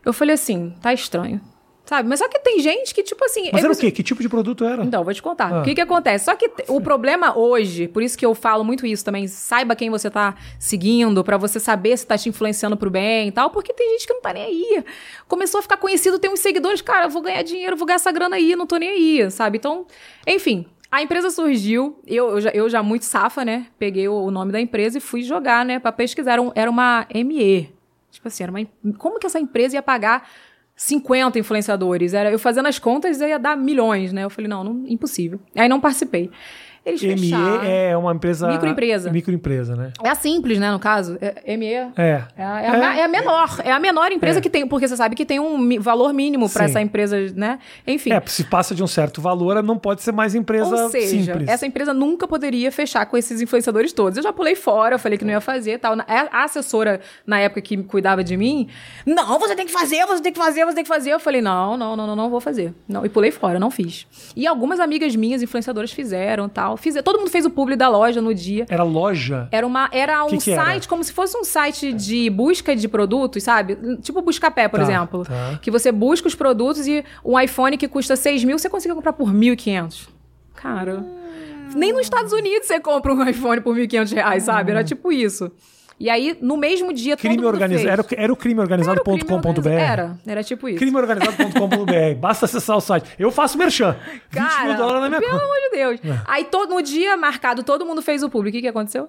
[0.04, 1.40] Eu falei assim, tá estranho.
[1.86, 2.10] Sabe?
[2.10, 3.52] Mas só que tem gente que, tipo assim.
[3.54, 3.92] Mas é era o quê?
[3.92, 4.84] Que tipo de produto era?
[4.84, 5.54] Então, vou te contar.
[5.54, 5.62] Ah.
[5.62, 6.26] O que que acontece?
[6.26, 9.92] Só que o problema hoje, por isso que eu falo muito isso também, saiba quem
[9.92, 13.72] você tá seguindo, pra você saber se tá te influenciando pro bem e tal, porque
[13.72, 14.84] tem gente que não tá nem aí.
[15.28, 18.12] Começou a ficar conhecido, tem uns seguidores, cara, eu vou ganhar dinheiro, vou ganhar essa
[18.12, 19.60] grana aí, não tô nem aí, sabe?
[19.60, 19.86] Então,
[20.26, 23.66] enfim, a empresa surgiu, eu, eu, já, eu já muito safa, né?
[23.80, 26.34] Peguei o, nome da empresa e fui jogar, né, pra pesquisar.
[26.34, 27.74] Era, um- uma ME.
[28.12, 28.60] Tipo assim, era uma,
[29.00, 30.30] como que essa empresa ia pagar
[30.76, 32.14] 50 influenciadores?
[32.14, 34.24] Era, eu fazendo as contas ia dar milhões, né?
[34.24, 35.40] Eu falei, não, não impossível.
[35.56, 36.30] Aí não participei.
[36.86, 37.64] Eles ME fecharam.
[37.64, 38.48] é uma empresa.
[38.50, 39.10] Microempresa.
[39.12, 39.92] Microempresa, né?
[40.04, 41.18] É a simples, né, no caso.
[41.22, 42.24] É, ME é É.
[42.38, 43.62] é a, é a é menor.
[43.64, 44.42] É a menor empresa É.
[44.42, 47.60] que tem, porque você sabe que tem um valor mínimo para essa empresa, né?
[47.88, 48.12] Enfim.
[48.12, 51.48] É, se passa de um certo valor, não pode ser mais empresa Ou seja, simples.
[51.48, 54.18] essa empresa nunca poderia fechar com esses influenciadores todos.
[54.18, 55.96] Eu já pulei fora, eu falei que não ia fazer tal.
[55.96, 58.68] Na- A assessora, na época que cuidava de mim,
[59.06, 61.12] não, você tem que fazer, você tem que fazer, você tem que fazer.
[61.12, 62.74] Eu falei, não, não, não, não, não vou fazer.
[62.88, 64.06] Não, e pulei fora, não fiz.
[64.36, 66.73] E algumas amigas minhas, influenciadoras, fizeram tal.
[66.76, 66.78] Tal.
[66.78, 68.66] Fiz, todo mundo fez o publi da loja no dia.
[68.70, 69.48] Era loja?
[69.52, 70.64] Era, uma, era um Que que era?
[70.64, 73.78] site, como se fosse um site de busca de produtos, sabe?
[74.02, 75.24] Tipo Buscapé, por Tá, exemplo.
[75.26, 75.60] tá.
[75.62, 79.14] Que você busca os produtos e um iPhone que custa 6 mil, você consegue comprar
[79.14, 80.08] por 1.500.
[80.56, 81.04] Cara,
[81.76, 84.72] nem nos Estados Unidos você compra um iPhone por 1.500 reais, sabe?
[84.72, 85.52] Era tipo isso.
[86.04, 87.16] E aí, no mesmo dia.
[87.16, 87.90] Crime todo mundo organizado.
[87.90, 89.16] Era, o- era o crime organizado.com.br.
[89.16, 90.78] Era, crime era, era tipo isso.
[90.80, 92.16] Crimeorganizado.com.br.
[92.20, 93.10] Basta acessar o site.
[93.18, 93.96] Eu faço merchan.
[94.30, 95.46] 20 mil Cara, dólares na minha pelo conta.
[95.46, 96.00] amor de Deus.
[96.04, 96.22] É.
[96.28, 98.50] Aí, todo, no dia marcado, todo mundo fez o público.
[98.50, 99.08] O que, que aconteceu?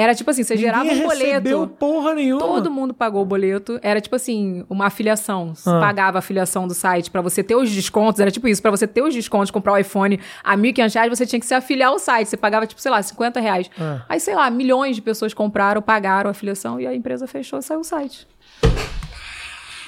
[0.00, 1.74] Era tipo assim, você gerava Ninguém um recebeu boleto.
[1.76, 2.40] porra nenhuma.
[2.40, 3.80] Todo mundo pagou o boleto.
[3.82, 5.56] Era tipo assim, uma afiliação.
[5.56, 5.80] Você Ah.
[5.80, 8.20] pagava a afiliação do site pra você ter os descontos.
[8.20, 11.26] Era tipo isso, pra você ter os descontos, comprar o iPhone a 1.500 reais, você
[11.26, 12.28] tinha que se afiliar ao site.
[12.28, 13.68] Você pagava, tipo, sei lá, 50 reais.
[13.76, 14.02] Ah.
[14.08, 17.62] Aí, sei lá, milhões de pessoas compraram, pagaram a afiliação e a empresa fechou e
[17.62, 18.24] saiu o site.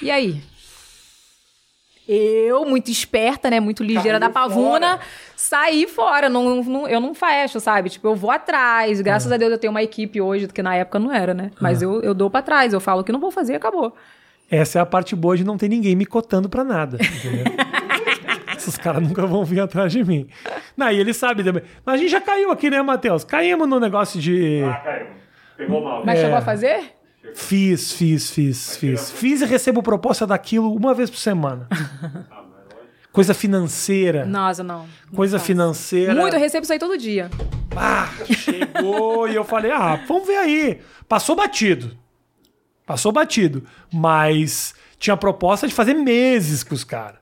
[0.01, 0.41] E aí?
[2.13, 3.59] Eu, muito esperta, né?
[3.59, 4.99] Muito ligeira Caiu da pavuna, fora.
[5.35, 6.27] saí fora.
[6.29, 7.89] Não, não- eu não fecho, sabe?
[7.89, 8.99] Tipo, eu vou atrás.
[8.99, 11.51] Graças a Deus eu tenho uma equipe hoje, que na época não era, né?
[11.61, 12.73] Mas eu, eu dou pra trás.
[12.73, 13.95] Eu falo que não vou fazer, acabou.
[14.49, 16.97] Essa é a parte boa de não ter ninguém me cotando pra nada.
[16.97, 17.45] Entendeu?
[18.57, 20.27] Esses caras nunca vão vir atrás de mim.
[20.75, 21.63] Não, e ele sabe também.
[21.85, 23.23] Mas a gente já caiu aqui, né, Matheus?
[23.23, 24.61] Caímos no negócio de.
[24.63, 25.07] Ah, caiu.
[25.57, 26.03] Pegou mal.
[26.05, 26.23] Mas É.
[26.23, 26.93] chegou a fazer?
[27.35, 29.11] Fiz, fiz, fiz, fiz.
[29.11, 31.67] Fiz e recebo proposta daquilo uma vez por semana.
[33.11, 34.25] Coisa financeira.
[34.25, 34.85] Nossa, não.
[35.13, 35.47] Coisa faço.
[35.47, 36.15] financeira.
[36.15, 37.29] Muito, eu recebo isso aí todo dia.
[37.75, 40.79] Ah, chegou e eu falei, ah, vamos ver aí.
[41.09, 41.97] Passou batido.
[42.85, 43.63] Passou batido.
[43.93, 47.19] Mas tinha proposta de fazer meses com os caras.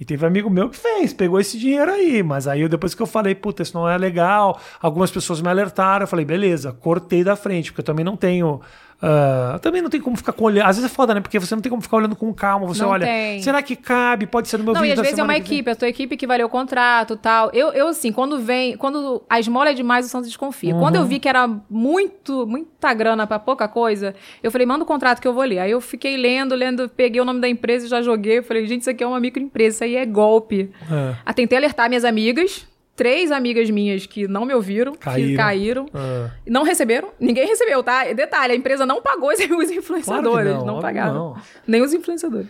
[0.00, 2.22] E teve amigo meu que fez, pegou esse dinheiro aí.
[2.22, 6.04] Mas aí depois que eu falei, puta, isso não é legal, algumas pessoas me alertaram,
[6.04, 8.62] eu falei, beleza, cortei da frente, porque eu também não tenho.
[9.02, 10.66] Ah, também não tem como ficar com olhando.
[10.66, 11.20] Às vezes é foda, né?
[11.20, 12.66] Porque você não tem como ficar olhando com calma.
[12.66, 13.40] Você Não olha, tem.
[13.42, 14.26] será que cabe?
[14.26, 16.16] Pode ser no meu Não, vídeo e às vezes é uma equipe, a tua equipe
[16.16, 17.50] que valeu o contrato e tal.
[17.54, 18.76] Eu, eu, assim, quando vem.
[18.76, 20.74] Quando a esmola é demais, o santo desconfia.
[20.74, 21.02] Quando Uhum.
[21.02, 25.20] eu vi que era muito, muita grana pra pouca coisa, eu falei, manda o contrato
[25.20, 25.60] que eu vou ler.
[25.60, 28.38] Aí eu fiquei lendo, lendo, peguei o nome da empresa e já joguei.
[28.38, 30.70] Eu falei, gente, isso aqui é uma microempresa, isso aí é golpe.
[30.90, 31.14] É.
[31.24, 32.66] Ah, Tentei alertar minhas amigas.
[33.00, 35.30] Três amigas minhas que não me ouviram, Caíram.
[35.30, 35.86] que caíram.
[35.94, 36.30] Ah.
[36.46, 37.08] Não receberam.
[37.18, 38.12] Ninguém recebeu, tá?
[38.12, 40.52] Detalhe, a empresa não pagou os influenciadores.
[40.52, 41.14] não, não, óbvio pagaram.
[41.14, 41.36] não.
[41.66, 42.46] Nem os influenciadores.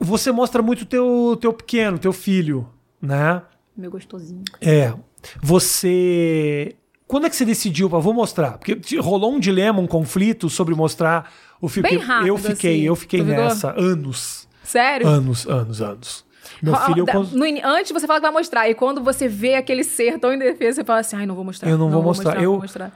[0.00, 2.68] Você mostra muito teu teu pequeno, teu filho,
[3.00, 3.42] né?
[3.76, 4.42] Meu gostosinho.
[4.60, 4.92] É.
[5.40, 6.74] Você.
[7.06, 8.58] Quando é que você decidiu para vou mostrar?
[8.58, 11.88] Porque rolou um dilema, um conflito sobre mostrar o filme.
[11.88, 12.82] Bem rápido, eu fiquei, assim.
[12.86, 15.06] eu fiquei nessa anos, Sério?
[15.06, 16.24] anos, anos, anos.
[16.62, 19.54] Meu filho, da- cons- no antes você fala que vai mostrar, e quando você vê
[19.54, 21.68] aquele ser tão indefeso, você fala assim: ai, não vou mostrar.
[21.68, 22.34] eu não, vou mostrar.
[22.36, 22.92] não eu vou mostrar.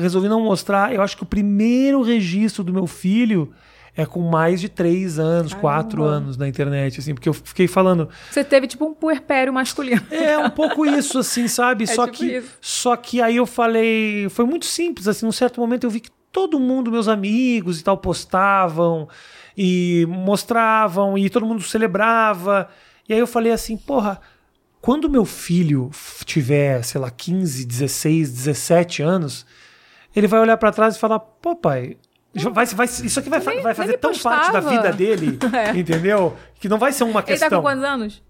[0.00, 0.94] resolvi não mostrar.
[0.94, 3.52] Eu acho que o primeiro registro do meu filho
[3.96, 8.10] é com mais de três anos, quatro anos na internet, assim, porque eu fiquei falando.
[8.30, 10.02] Você teve tipo um puerpério masculino.
[10.12, 11.84] É um pouco isso, assim, sabe?
[11.88, 12.50] É só, tipo que, isso.
[12.60, 14.28] só que aí eu falei.
[14.28, 17.84] Foi muito simples, assim, num certo momento eu vi que todo mundo, meus amigos e
[17.84, 19.08] tal, postavam
[19.56, 22.68] e mostravam e todo mundo celebrava.
[23.08, 24.20] E aí eu falei assim, porra,
[24.80, 25.90] quando meu filho
[26.24, 29.46] tiver, sei lá, 15, 16, 17 anos,
[30.14, 31.96] ele vai olhar pra trás e falar, pô, pai.
[32.52, 35.70] Vai, vai, isso aqui vai, nem- vai fazer tão parte da postava." vida dele, É.
[35.78, 36.36] entendeu?
[36.60, 37.48] Que não vai ser uma Ele questão.
[37.48, 38.22] tá com quantos anos?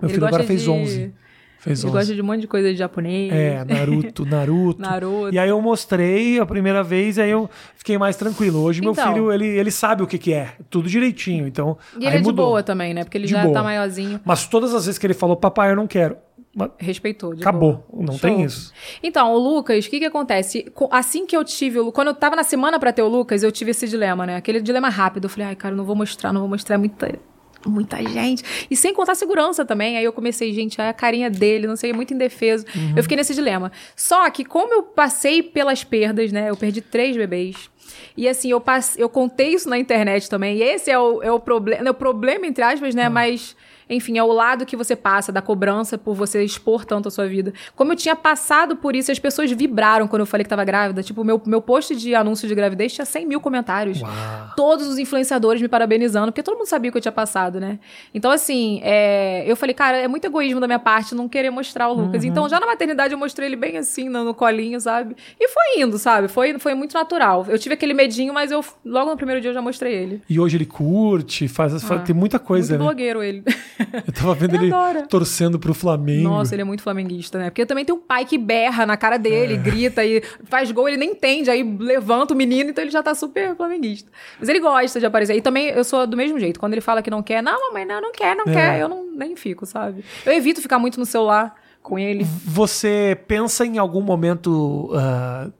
[0.00, 1.14] Meu Ele filho agora fez de- 11.
[1.62, 1.96] Fez Ele 11.
[1.98, 3.32] gosta de um monte de coisa de japonês.
[3.32, 4.80] É, Naruto, Naruto.
[4.82, 5.32] Naruto.
[5.34, 8.60] E aí eu mostrei a primeira vez, aí eu fiquei mais tranquilo.
[8.62, 9.12] Hoje meu Então.
[9.12, 12.18] filho, ele, ele sabe o que que é, tudo direitinho, então E ele aí é
[12.18, 12.46] de mudou.
[12.46, 13.04] boa também, né?
[13.04, 13.54] Porque ele De já boa.
[13.54, 14.20] tá maiorzinho.
[14.24, 16.16] Mas todas as vezes que ele falou, papai, eu não quero,
[16.52, 17.32] mas Respeitou.
[17.32, 18.04] de acabou, boa.
[18.06, 18.28] não Show.
[18.28, 18.72] tem isso.
[19.00, 20.64] Então, o Lucas, o que que acontece?
[20.74, 23.08] Co- Assim que eu tive o Lu- Quando eu tava na semana pra ter o
[23.08, 24.34] Lucas, eu tive esse dilema, né?
[24.36, 25.26] Aquele dilema rápido.
[25.26, 27.18] Eu falei, ai, cara, eu não vou mostrar, não vou mostrar é muita.
[27.66, 28.44] Muita gente.
[28.70, 29.96] E sem contar segurança também.
[29.96, 32.64] Aí eu comecei, gente, a carinha dele, não sei, é muito indefeso.
[32.74, 32.94] Uhum.
[32.96, 33.70] Eu fiquei nesse dilema.
[33.94, 36.50] Só que, como eu passei pelas perdas, né?
[36.50, 37.70] Eu perdi três bebês.
[38.16, 39.00] E assim, eu, passe...
[39.00, 40.58] eu contei isso na internet também.
[40.58, 43.08] E esse é o, é o problema, o problema, entre aspas, né?
[43.08, 43.56] Mas.
[43.94, 47.26] Enfim, é o lado que você passa da cobrança por você expor tanto a sua
[47.26, 47.52] vida.
[47.76, 51.02] Como eu tinha passado por isso, as pessoas vibraram quando eu falei que tava grávida.
[51.02, 54.00] Tipo, meu, meu post de anúncio de gravidez tinha 100 mil comentários.
[54.00, 54.10] Uau.
[54.56, 57.78] Todos os influenciadores me parabenizando, porque todo mundo sabia o que eu tinha passado, né?
[58.14, 61.88] Então, assim, é, eu falei, cara, é muito egoísmo da minha parte não querer mostrar
[61.88, 62.06] o Uhum.
[62.06, 62.24] Lucas.
[62.24, 65.14] Então, já na maternidade, eu mostrei ele bem assim, no, no colinho, sabe?
[65.38, 66.28] E foi indo, sabe?
[66.28, 67.44] Foi, foi muito natural.
[67.48, 70.22] Eu tive aquele medinho, mas eu logo no primeiro dia eu já mostrei ele.
[70.28, 72.94] E hoje ele curte, faz, faz- tem muita coisa, Ah, muito né?
[72.94, 73.42] blogueiro ele.
[74.06, 75.02] Eu tava vendo Ele ele adora.
[75.06, 76.28] torcendo pro Flamengo.
[76.28, 77.50] Nossa, ele é muito flamenguista, né?
[77.50, 80.96] Porque também tem um pai que berra na cara dele, grita e faz gol, ele
[80.96, 84.10] nem entende, aí levanta o menino, então ele já tá super flamenguista.
[84.38, 85.36] Mas ele gosta de aparecer.
[85.36, 86.58] E também eu sou do mesmo jeito.
[86.60, 88.52] Quando ele fala que não quer, não, mamãe, não, não quer, não É.
[88.52, 90.04] quer, eu não, nem fico, sabe?
[90.24, 91.54] Eu evito ficar muito no celular.
[91.82, 92.24] com ele.
[92.44, 94.88] Você pensa em algum momento.
[94.92, 95.52] v-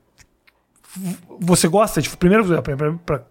[1.39, 2.09] você gosta de.
[2.15, 2.61] Primeiro,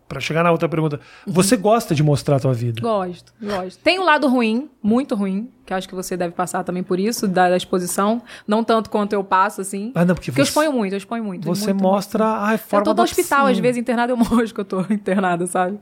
[0.09, 2.81] para chegar na outra pergunta, você gosta de mostrar a tua vida?
[2.81, 3.81] Gosto, gosto.
[3.83, 7.29] Tem um lado ruim, muito ruim, que acho que você deve passar também por isso,
[7.29, 8.21] da, da exposição.
[8.47, 9.93] Não tanto quanto eu passo, assim.
[9.95, 11.45] Ah, não, porque Porque eu você, exponho muito, eu exponho muito.
[11.45, 14.61] você muito, mostra a Eu forma tô no hospital, às vezes internada eu mostro que
[14.61, 15.79] eu tô internada, sabe?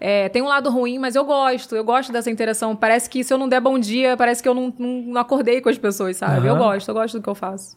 [0.00, 1.76] É, tem um lado ruim, mas eu gosto.
[1.76, 2.74] Eu gosto dessa interação.
[2.74, 5.60] Parece que se eu não der bom dia, parece que eu não, não, não acordei
[5.60, 6.46] com as pessoas, sabe?
[6.46, 6.58] Eu Aham.
[6.58, 7.76] gosto, eu gosto do que eu faço.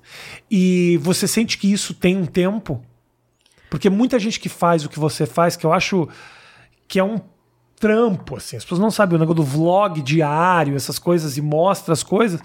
[0.49, 2.81] E você sente que isso tem um tempo?
[3.73, 6.07] Porque muita gente que faz o que você faz, que eu acho
[6.87, 7.19] que é um
[7.79, 8.55] trampo, assim.
[8.55, 12.39] As pessoas não sabem o negócio do vlog diário, essas coisas, e mostra as coisas.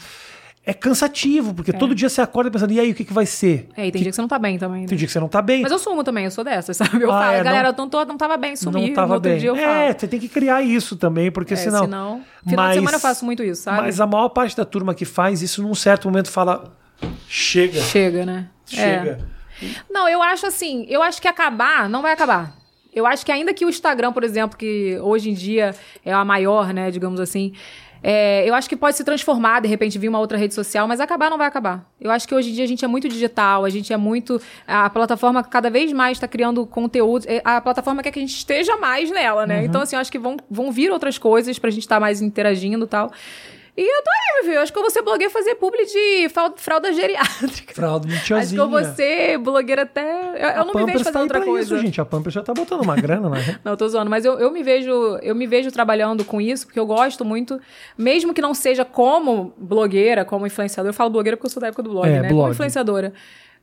[0.64, 3.68] É cansativo, porque todo dia você acorda pensando, e aí, o que, que vai ser?
[3.76, 4.82] É, e tem dia que você não tá bem também.
[4.82, 4.86] né?
[4.88, 5.60] Tem dia que você não tá bem.
[5.60, 6.98] Mas eu sumo também, eu sou dessas, sabe?
[7.02, 8.86] Eu Ah, falo, é, galera, não- eu não, tô, não tava bem, sumi.
[8.88, 9.38] não tava outro bem.
[9.38, 9.66] dia eu falo.
[9.68, 11.80] é, você tem que criar isso também, porque É, senão.
[11.84, 13.82] senão- Final de semana eu faço muito isso, sabe?
[13.82, 16.72] Mas a maior parte da turma que faz isso, num certo momento, fala:
[17.28, 18.48] chega, Chega, né?
[18.66, 19.10] chega.
[19.34, 19.37] É.
[19.90, 22.56] Não, eu acho assim, eu acho que acabar, não vai acabar.
[22.94, 26.24] Eu acho que ainda que o Instagram, por exemplo, que hoje em dia é a
[26.24, 27.52] maior, né, digamos assim,
[28.02, 31.00] é, eu acho que pode se transformar, de repente, vir uma outra rede social, mas
[31.00, 31.84] acabar não vai acabar.
[32.00, 34.40] Eu acho que hoje em dia a gente é muito digital, a gente é muito.
[34.66, 37.24] A plataforma cada vez mais está criando conteúdo.
[37.28, 39.64] é, A plataforma quer que a gente esteja mais nela, né?
[39.64, 42.84] Então, assim, eu acho que vão, vão vir outras coisas pra gente estar mais interagindo
[42.84, 43.10] e tal.
[43.78, 44.60] E eu tô aí, meu filho.
[44.60, 47.72] Acho que eu vou ser blogueira fazer publi de fralda, geriátrica.
[47.72, 48.66] Fralda de Acho que eu tiazinha.
[48.66, 50.02] vou ser blogueira até.
[50.34, 51.74] Eu, eu não me vejo Pampers tá outra coisa.
[51.76, 52.00] Isso, gente.
[52.00, 53.38] A Pampers já tá botando uma grana, né?
[53.62, 54.90] Não, eu tô zoando, mas eu, eu me vejo,
[55.22, 57.60] eu me vejo trabalhando com isso, porque eu gosto muito,
[57.96, 60.90] mesmo que não seja como blogueira, como influenciadora.
[60.90, 62.28] Eu falo blogueira porque eu sou da época do blog, É, né?
[62.28, 62.40] blog.
[62.40, 63.12] Como influenciadora.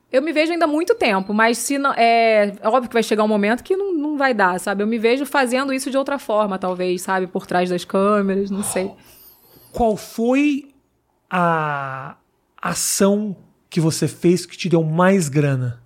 [0.09, 3.03] Eu me vejo ainda há muito tempo, mas se não, é, é óbvio que vai
[3.03, 4.81] chegar um momento que não, não vai dar, sabe?
[4.81, 7.27] Eu me vejo fazendo isso de outra forma, talvez, sabe?
[7.27, 8.89] Por trás das câmeras, não sei.
[9.75, 10.73] Qual foi
[11.29, 12.15] a
[12.61, 13.35] ação
[13.69, 15.83] que você fez que te deu mais grana?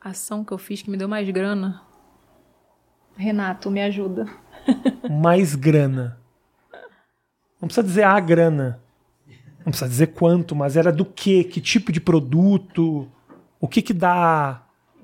[0.00, 1.82] Ação que eu fiz que me deu mais grana.
[3.14, 4.26] Renato, me ajuda.
[5.20, 6.18] mais grana.
[7.60, 8.80] Não precisa dizer a grana.
[9.58, 11.44] Não precisa dizer quanto, mas era do que?
[11.44, 13.06] Que tipo de produto?
[13.60, 14.62] O que que dá?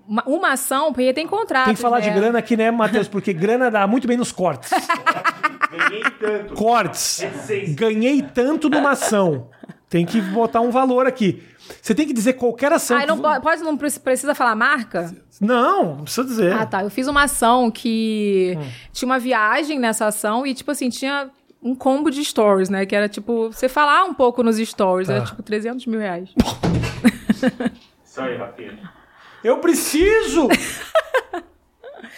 [0.08, 1.66] Uma, uma ação, porque tem contrato.
[1.66, 2.08] Tem que falar né?
[2.08, 3.08] de grana aqui, né, Matheus?
[3.08, 4.70] Porque grana dá muito bem nos cortes.
[5.70, 6.54] Ganhei tanto.
[6.54, 7.22] Cortes.
[7.22, 7.74] Essência.
[7.74, 9.48] Ganhei tanto numa ação.
[9.88, 11.42] Tem que botar um valor aqui.
[11.80, 12.96] Você tem que dizer qualquer ação.
[12.96, 15.12] Ah, que não vo- pode, pode- não pre- precisa falar marca?
[15.40, 16.52] Não, não precisa dizer.
[16.52, 16.82] Ah, tá.
[16.82, 18.68] Eu fiz uma ação que Hum.
[18.92, 21.30] tinha uma viagem nessa ação e, tipo assim, tinha
[21.62, 22.86] um combo de stories, né?
[22.86, 25.08] Que era, tipo, você falar um pouco nos stories.
[25.08, 25.14] Tá.
[25.14, 26.30] Era, tipo, 300 mil reais.
[28.04, 28.90] Isso aí, Rafinha.
[29.42, 30.48] Eu preciso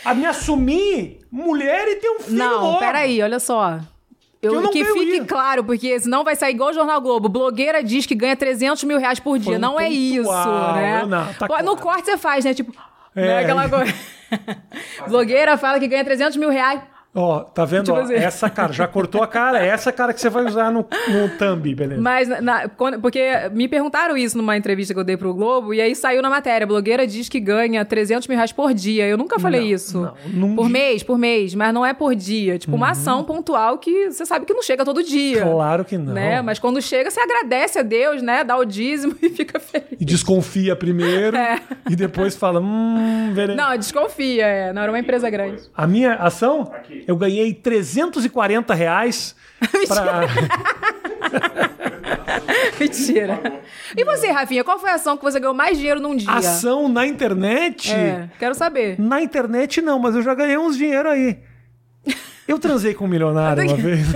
[0.04, 2.78] a me assumir mulher e ter um filho Não, logo.
[2.78, 3.78] peraí, olha só.
[4.40, 5.26] Eu, Eu não que fique isso.
[5.26, 7.28] claro, porque senão vai sair igual o Jornal Globo.
[7.28, 9.58] Blogueira diz que ganha 300 mil reais por dia.
[9.58, 10.28] não é isso,
[10.74, 11.04] né?
[11.06, 11.76] não, tá Pô, No claro.
[11.76, 12.52] corte você faz, né?
[12.52, 12.72] Tipo,
[13.14, 13.20] É.
[13.26, 13.38] né?
[13.40, 13.94] aquela coisa.
[15.08, 16.80] Blogueira fala que ganha 300 mil reais.
[17.14, 17.84] Ó, tá vendo?
[17.84, 18.14] Tipo ó, assim.
[18.14, 19.62] Essa cara, já cortou a cara.
[19.62, 22.00] É essa cara que você vai usar no, no thumb, beleza?
[22.00, 23.20] Mas, na- quando- porque
[23.52, 26.66] me perguntaram isso numa entrevista que eu dei pro Globo, e aí saiu na matéria.
[26.66, 29.06] Blogueira diz que ganha 300 mil reais por dia.
[29.06, 30.00] Eu nunca falei Não, isso.
[30.00, 32.58] não, não por di- mês, por mês, mas não é por dia.
[32.58, 35.42] Tipo, uma ação pontual que você sabe que não chega todo dia.
[35.42, 36.14] Claro que não.
[36.14, 36.40] Né?
[36.40, 38.42] Mas quando chega, você agradece a Deus, né?
[38.42, 39.86] Dá o dízimo e fica feliz.
[40.00, 41.36] E desconfia primeiro
[41.90, 43.52] e depois fala, hum, vere...
[43.52, 43.54] É.
[43.54, 44.46] Não, desconfia.
[44.46, 44.72] É.
[44.72, 45.62] Não era uma empresa grande.
[45.76, 47.01] A minha ação, Aqui.
[47.06, 49.34] Eu ganhei 340 reais
[49.88, 50.22] pra...
[52.78, 53.40] Mentira.
[53.96, 56.30] E você, Rafinha, qual foi a ação que você ganhou mais dinheiro num dia?
[56.30, 57.92] ação na internet.
[57.92, 58.98] É, quero saber.
[58.98, 61.38] Na internet não, mas eu já ganhei uns dinheiro aí.
[62.46, 64.06] Eu transei com um milionário uma vez.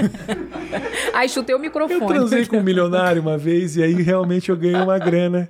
[1.14, 2.06] Aí chutei o Eu microfone.
[2.06, 5.48] transei com um milionário uma vez e aí realmente eu ganhei uma grana.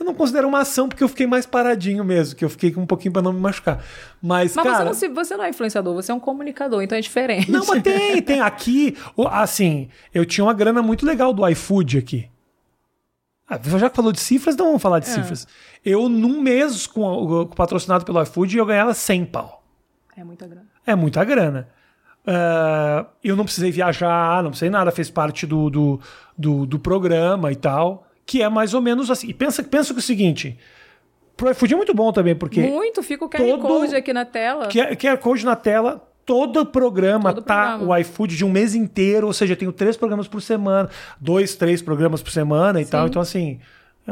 [0.00, 2.80] Eu não considero uma ação porque eu fiquei mais paradinho mesmo, que eu fiquei com
[2.80, 3.84] um pouquinho pra não me machucar.
[4.22, 6.96] Mas, Mas cara, você, não se- você não é influenciador, você é um comunicador, então
[6.96, 7.50] é diferente.
[7.50, 8.40] Não, mas tem, tem.
[8.40, 8.96] Aqui,
[9.30, 12.30] assim, eu tinha uma grana muito legal do iFood aqui.
[13.46, 15.12] Ah, já que falou de cifras, então vamos falar de É.
[15.12, 15.46] cifras.
[15.84, 19.62] Eu, num mês com, patrocinado pelo iFood, eu ganhava 100 pau.
[20.16, 20.66] É muita grana.
[20.86, 21.68] É muita grana.
[22.26, 26.00] Ah, eu não precisei viajar, não precisei nada, fez parte do, do,
[26.38, 29.28] do, do programa e tal, que é mais ou menos assim.
[29.28, 30.58] E pensa, pensa que é o seguinte:
[31.36, 34.24] pro iFood é muito bom também, porque Muito, fica o QR todo- Code aqui na
[34.24, 34.68] tela.
[34.68, 37.92] QR Code na tela, todo programa Todo tá programa.
[37.94, 40.88] o iFood de um mês inteiro, ou seja, eu tenho três programas por semana,
[41.20, 43.06] dois, três programas por semana e tal.
[43.06, 43.58] Então, assim,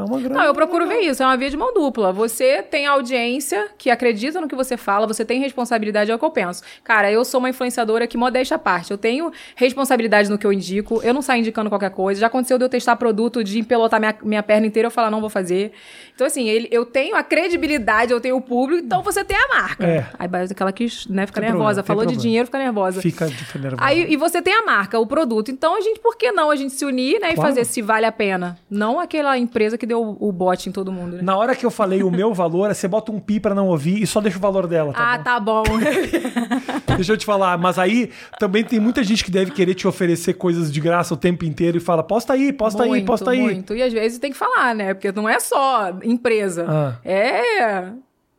[0.02, 0.34] É uma grana.
[0.40, 2.12] Não, eu procuro ver isso, é uma via de mão dupla.
[2.12, 6.24] Você tem audiência que acredita no que você fala, você tem responsabilidade, é o que
[6.24, 6.62] eu penso.
[6.84, 8.90] Cara, eu sou uma influenciadora que modéstia à parte.
[8.90, 12.20] Eu tenho responsabilidade no que eu indico, eu não saio indicando qualquer coisa.
[12.20, 15.20] Já aconteceu de eu testar produto, de empelotar minha, minha perna inteira, eu falar, não
[15.20, 15.72] vou fazer.
[16.14, 19.48] Então, assim, ele, eu tenho a credibilidade, eu tenho o público, então você tem a
[19.48, 19.86] marca.
[19.86, 20.06] É.
[20.18, 21.82] Aí bate aquela que né, fica Tem nervosa.
[21.82, 22.20] problema, Falou de problema.
[22.22, 23.00] dinheiro, fica nervosa.
[23.02, 23.82] Fica de nervosa.
[23.84, 25.50] Aí, e você tem a marca, o produto.
[25.50, 27.30] Então, a gente, por que não a gente se unir, né?
[27.30, 27.50] E Claro.
[27.50, 28.58] fazer se vale a pena?
[28.68, 31.22] Não aquela empresa que deu o, bote em todo mundo, né?
[31.22, 34.00] Na hora que eu falei o meu valor, você bota um pi pra não ouvir
[34.00, 35.24] e só deixa o valor dela, tá ah, bom?
[35.24, 35.64] tá bom.
[36.96, 38.10] Deixa eu te falar, mas aí
[38.40, 41.76] também tem muita gente que deve querer te oferecer coisas de graça o tempo inteiro
[41.76, 43.40] e fala, posta aí, posta aí, muito, posta aí.
[43.40, 43.74] Muito.
[43.74, 44.94] E às vezes tem que falar, né?
[44.94, 46.66] Porque não é só empresa.
[46.68, 46.96] Ah.
[47.04, 47.92] É.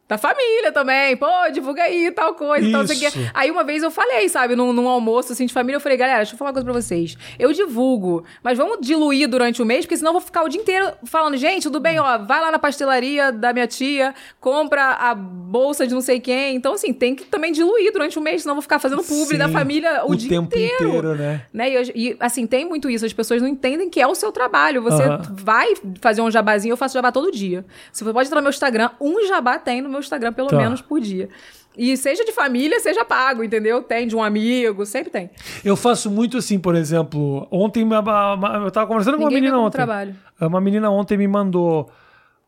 [0.09, 1.15] Da família também.
[1.15, 2.69] Pô, divulga aí tal coisa.
[2.71, 3.19] Tal, não sei o Isso.
[3.19, 3.29] quê.
[3.31, 6.17] Aí uma vez eu falei, sabe, num, num almoço assim de família, eu falei, galera,
[6.17, 7.15] deixa eu falar uma coisa pra vocês.
[7.37, 10.59] Eu divulgo, mas vamos diluir durante o mês, porque senão eu vou ficar o dia
[10.59, 15.13] inteiro falando, gente, tudo bem, ó, vai lá na pastelaria da minha tia, compra a
[15.13, 16.55] bolsa de não sei quem.
[16.55, 19.37] Então, assim, tem que também diluir durante o mês, senão eu vou ficar fazendo publi
[19.37, 20.87] da Sim, família o, o dia tempo inteiro.
[20.87, 21.43] inteiro, né?
[21.53, 21.69] Né?
[21.69, 23.05] E, e, assim, tem muito isso.
[23.05, 24.81] As pessoas não entendem que é o seu trabalho.
[24.81, 25.03] Você
[25.33, 27.63] vai fazer um jabazinho, eu faço jabá todo dia.
[27.93, 30.57] Você pode entrar no meu Instagram, um jabá tem no meu Instagram, pelo Tá.
[30.57, 31.29] menos por dia.
[31.77, 33.81] E seja de família, seja pago, entendeu?
[33.81, 35.29] Tem de um amigo, sempre tem.
[35.63, 39.77] Eu faço muito assim, por exemplo, ontem eu tava conversando com uma Ninguém menina ontem.
[39.77, 40.15] trabalho.
[40.41, 41.89] Uma menina ontem me mandou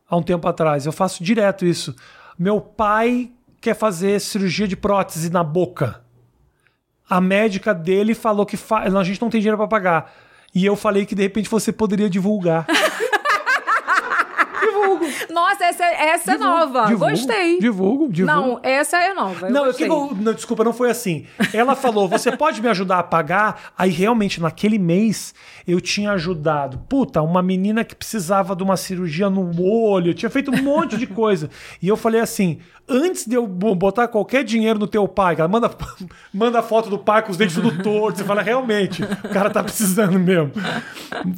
[0.08, 0.84] há um tempo atrás.
[0.84, 1.94] Eu faço direto isso.
[2.38, 3.30] Meu pai
[3.60, 6.02] quer fazer cirurgia de prótese na boca.
[7.08, 8.80] A médica dele falou que fa...
[8.80, 10.12] a gente não tem dinheiro pra pagar.
[10.54, 12.66] E eu falei que de repente você poderia divulgar.
[15.30, 16.86] Nossa, essa, essa é nova.
[16.86, 17.58] Divulgo, Gostei.
[17.58, 18.40] Divulgo, divulgo.
[18.40, 19.46] Não, essa é nova.
[19.46, 21.26] Eu Não, que eu, não, desculpa, não foi assim.
[21.52, 23.72] Ela falou: você pode me ajudar a pagar?
[23.76, 25.34] Aí realmente, naquele mês,
[25.66, 26.78] eu tinha ajudado.
[26.88, 30.96] Puta, uma menina que precisava de uma cirurgia no olho, eu tinha feito um monte
[30.96, 31.50] de coisa.
[31.80, 35.48] E eu falei assim: antes de eu bo- botar qualquer dinheiro no teu pai, cara,
[35.48, 35.70] manda,
[36.32, 38.20] manda a foto do pai com os dentes tudo tortos.
[38.20, 40.52] Você fala, realmente, o cara tá precisando mesmo.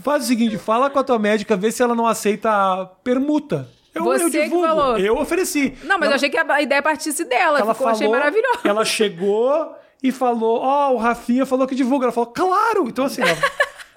[0.02, 3.68] Faz o seguinte: fala com a tua médica, vê se ela não aceita a permuta.
[3.94, 4.66] Eu, Você eu divulgo.
[4.66, 4.98] falou.
[4.98, 5.74] Eu ofereci.
[5.84, 7.60] Não, mas eu achei que a ideia partisse dela.
[7.60, 8.58] Ela ficou, achei falou, maravilhoso.
[8.64, 9.72] Ela chegou
[10.02, 12.06] e falou: Ó, o Rafinha falou que divulga.
[12.06, 12.88] Ela falou: Claro!
[12.88, 13.22] Então, assim,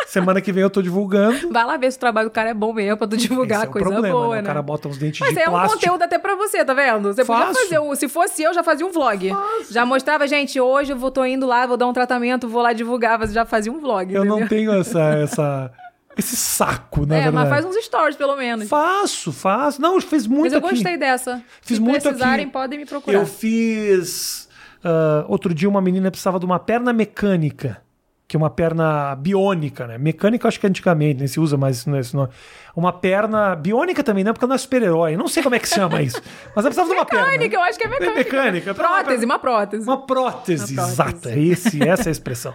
[0.08, 1.52] semana que vem eu tô divulgando.
[1.52, 3.68] Vai lá ver se o trabalho do cara é bom mesmo, pra tu divulgar Esse
[3.70, 4.42] é coisa problema, boa, né?
[4.42, 4.42] né?
[4.42, 5.80] O cara bota uns dentes Mas de é um plástico.
[5.82, 7.14] conteúdo até pra você, tá vendo?
[7.14, 7.60] Você podia Faço.
[7.62, 7.80] fazer.
[7.80, 9.32] um- Se fosse eu, já fazia um vlog.
[9.70, 12.74] Já mostrava, gente, hoje eu vou, tô indo lá, vou dar um tratamento, vou lá
[12.74, 13.18] divulgar.
[13.20, 14.14] Você já fazia um vlog.
[14.14, 14.48] Eu não entendeu?
[14.50, 15.72] tenho essa, essa,
[16.18, 17.36] esse saco, na É, verdade.
[17.36, 18.68] mas faz uns stories, pelo menos.
[18.70, 19.82] Faço, faço.
[19.82, 20.70] Não, eu fiz muito Mas eu aqui.
[20.70, 21.42] gostei dessa.
[21.62, 22.54] Fiz Se muito precisarem, aqui.
[22.54, 23.20] podem me procurar.
[23.20, 24.48] Eu fiz.
[24.84, 27.82] ah, outro dia, uma menina precisava de uma perna mecânica,
[28.28, 29.98] que é uma perna biônica, né?
[29.98, 32.30] Mecânica, eu acho que antigamente, nem se usa mais isso, né, esse nome.
[32.76, 35.16] Uma perna biônica também, não, porque ela não é super-herói.
[35.16, 36.22] Não sei como é que se chama isso.
[36.54, 37.26] Mas ela precisava de uma perna.
[37.28, 38.16] Mecânica, eu acho que é mecânica.
[38.18, 38.74] mecânica.
[38.74, 39.84] Prótese, uma prótese.
[39.88, 40.92] Uma prótese, Uma prótese.
[40.92, 41.40] exata.
[41.40, 42.54] Esse, essa é a expressão.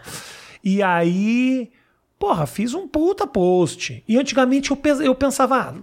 [0.63, 1.71] E aí,
[2.19, 4.05] porra, fiz um puta post.
[4.07, 5.75] E antigamente eu, eu pensava, ah,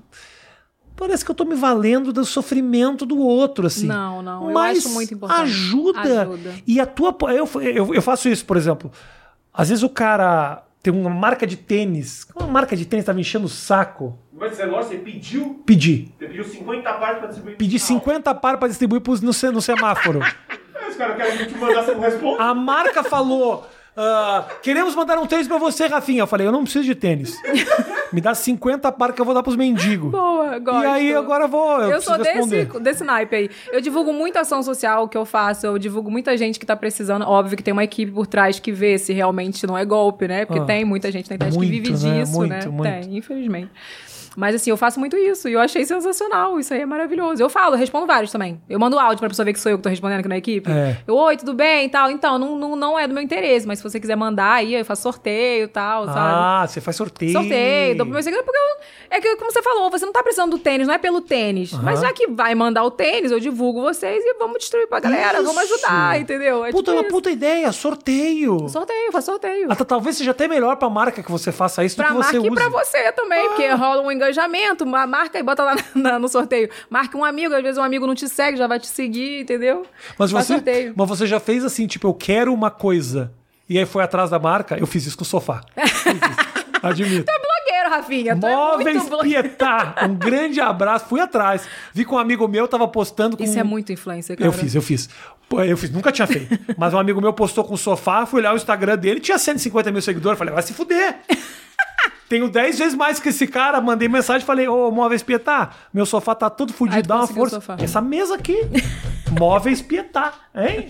[0.96, 3.88] parece que eu tô me valendo do sofrimento do outro, assim.
[3.88, 5.42] Não, não, eu Mas acho muito importante.
[5.42, 6.22] Ajuda.
[6.22, 6.56] Ajuda.
[6.68, 7.16] E a tua.
[7.34, 8.92] Eu, eu, eu faço isso, por exemplo.
[9.54, 12.26] Às vezes o cara tem uma marca de tênis.
[12.36, 14.18] Uma marca de tênis tava enchendo o saco.
[14.34, 16.14] Mas você, você pediu, Pedi.
[16.18, 17.58] você pediu 50 partes pra distribuir.
[17.58, 18.00] Pedi no final.
[18.02, 20.20] 50 par pra distribuir pros- no, no semáforo.
[20.90, 22.42] Os caras querem te mandar, você não responde.
[22.42, 23.68] A marca falou:
[23.98, 26.22] ah, queremos mandar um tênis pra você, Rafinha.
[26.22, 27.36] Eu falei: eu não preciso de tênis.
[28.12, 30.10] Me dá 50 par que eu vou dar pros mendigos.
[30.12, 30.84] Boa, gosto.
[30.84, 31.80] E aí agora eu vou.
[31.82, 32.80] Eu, Eu, sou desse, responder.
[32.80, 33.50] desse naipe aí.
[33.72, 37.24] Eu divulgo muita ação social que eu faço, eu divulgo muita gente que tá precisando.
[37.24, 40.46] Óbvio que tem uma equipe por trás que vê se realmente não é golpe, né?
[40.46, 40.66] Porque Ah.
[40.66, 42.20] tem muita gente na internet Muito, que vive né?
[42.22, 42.66] disso, Muito, né?
[42.68, 42.84] muito.
[43.08, 43.70] Tem, infelizmente.
[44.40, 46.60] Mas assim, eu faço muito isso e eu achei sensacional.
[46.60, 47.42] Isso aí é maravilhoso.
[47.44, 48.60] Eu falo, eu respondo vários também.
[48.70, 50.72] Eu mando áudio pra pessoa ver que sou eu que tô respondendo aqui na equipe.
[50.72, 50.98] É.
[51.06, 52.10] Eu, oi, tudo bem e tal.
[52.10, 54.86] Então, não, não, não é do meu interesse, mas se você quiser mandar aí, eu
[54.86, 56.20] faço sorteio e tal, sabe?
[56.20, 57.32] Ah, você faz sorteio.
[57.34, 60.24] Sorteio, dou pro meu seguidor, porque eu- é que, como você falou, você não tá
[60.24, 61.74] precisando do tênis, não é pelo tênis.
[61.74, 65.42] Mas já que vai mandar o tênis, eu divulgo vocês e vamos distribuir pra galera,
[65.42, 65.74] vamos Isso.
[65.74, 66.64] ajudar, entendeu?
[66.64, 67.10] É Puta, tipo uma isso.
[67.12, 68.70] puta ideia, sorteio.
[68.70, 69.72] Sorteio, faz sorteio.
[69.72, 72.40] Até, talvez seja até melhor pra marca que você faça isso do Pra que você
[72.40, 74.29] marca e pra você também, porque rola um engajamento,
[75.08, 76.70] marca e bota lá na- no sorteio.
[76.90, 79.86] Marca um amigo, às vezes um amigo não te segue, já vai te seguir, entendeu?
[80.18, 80.94] Mas Faz você, sorteio.
[80.96, 83.32] mas você já fez assim, tipo, eu quero uma coisa.
[83.68, 85.62] E aí foi atrás da marca, eu fiz isso com o sofá.
[85.76, 86.50] Fiz isso.
[86.82, 87.26] Admito.
[87.26, 89.44] Blogueiro, Rafinha, tu é Móveis blogueiro.
[89.44, 89.96] Pietá.
[90.08, 91.06] Um grande abraço.
[91.08, 91.68] Fui atrás.
[91.94, 93.44] Vi com um amigo meu, tava postando com...
[93.44, 94.48] Isso é muito influência, cara.
[94.48, 95.10] Eu fiz, eu fiz.
[95.68, 96.58] Eu fiz, nunca tinha feito.
[96.78, 99.92] Mas um amigo meu postou com o sofá, fui olhar o Instagram dele, tinha 150
[99.92, 100.40] mil seguidores.
[100.40, 101.18] Falei, vai se fuder.
[102.30, 103.82] Tenho 10 vezes mais que esse cara.
[103.82, 107.60] Mandei mensagem e falei: Ô, móveis Pietá, meu sofá tá todo fudido, dá uma força.
[107.80, 108.56] Essa mesa aqui,
[109.38, 110.88] móveis Pietá, hein?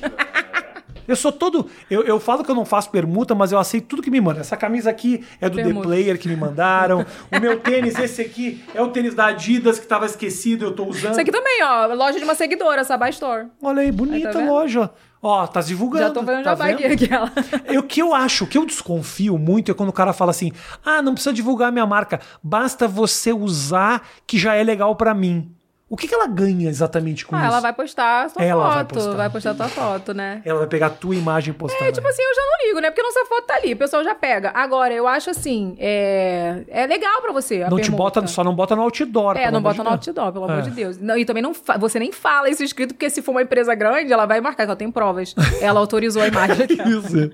[1.08, 1.68] Eu sou todo.
[1.90, 4.42] Eu, eu falo que eu não faço permuta, mas eu aceito tudo que me mandam.
[4.42, 5.80] Essa camisa aqui é do Permuta.
[5.80, 7.04] The Player que me mandaram.
[7.36, 10.86] O meu tênis, esse aqui, é o tênis da Adidas que tava esquecido, eu tô
[10.86, 11.14] usando.
[11.14, 11.88] Isso aqui também, ó.
[11.96, 13.48] Loja de uma seguidora, Sabá Store.
[13.60, 14.92] Olha aí, bonita Aí, tá loja.
[15.22, 16.06] Ó, tá divulgando.
[16.06, 17.32] Já tô fazendo tá jabá aqui, aquela.
[17.78, 20.52] O que eu acho, o que eu desconfio muito é quando o cara fala assim:
[20.86, 25.54] ah, não precisa divulgar minha marca, basta você usar que já é legal pra mim.
[25.90, 27.48] O que, que ela ganha exatamente com Ah, isso?
[27.48, 28.94] ela vai postar a sua Ela vai foto.
[28.94, 29.16] postar.
[29.16, 30.40] Vai postar a tua foto, né?
[30.46, 31.84] Ela vai pegar a tua imagem e postar.
[31.86, 32.10] É, tipo né?
[32.12, 32.92] assim, eu já não ligo, né?
[32.92, 34.52] Porque nossa foto tá ali, o pessoal já pega.
[34.54, 37.68] Agora, eu acho assim, é, é legal pra você.
[37.68, 39.36] não te bota, só não bota no outdoor.
[39.36, 40.52] É, não bota de no outdoor, pelo É.
[40.52, 40.98] amor de Deus.
[41.00, 43.74] Não, e também não fa- você nem fala isso escrito, porque se for uma empresa
[43.74, 45.34] grande, ela vai marcar, que ela tem provas.
[45.60, 46.68] Ela autorizou a imagem.
[46.86, 47.32] Isso.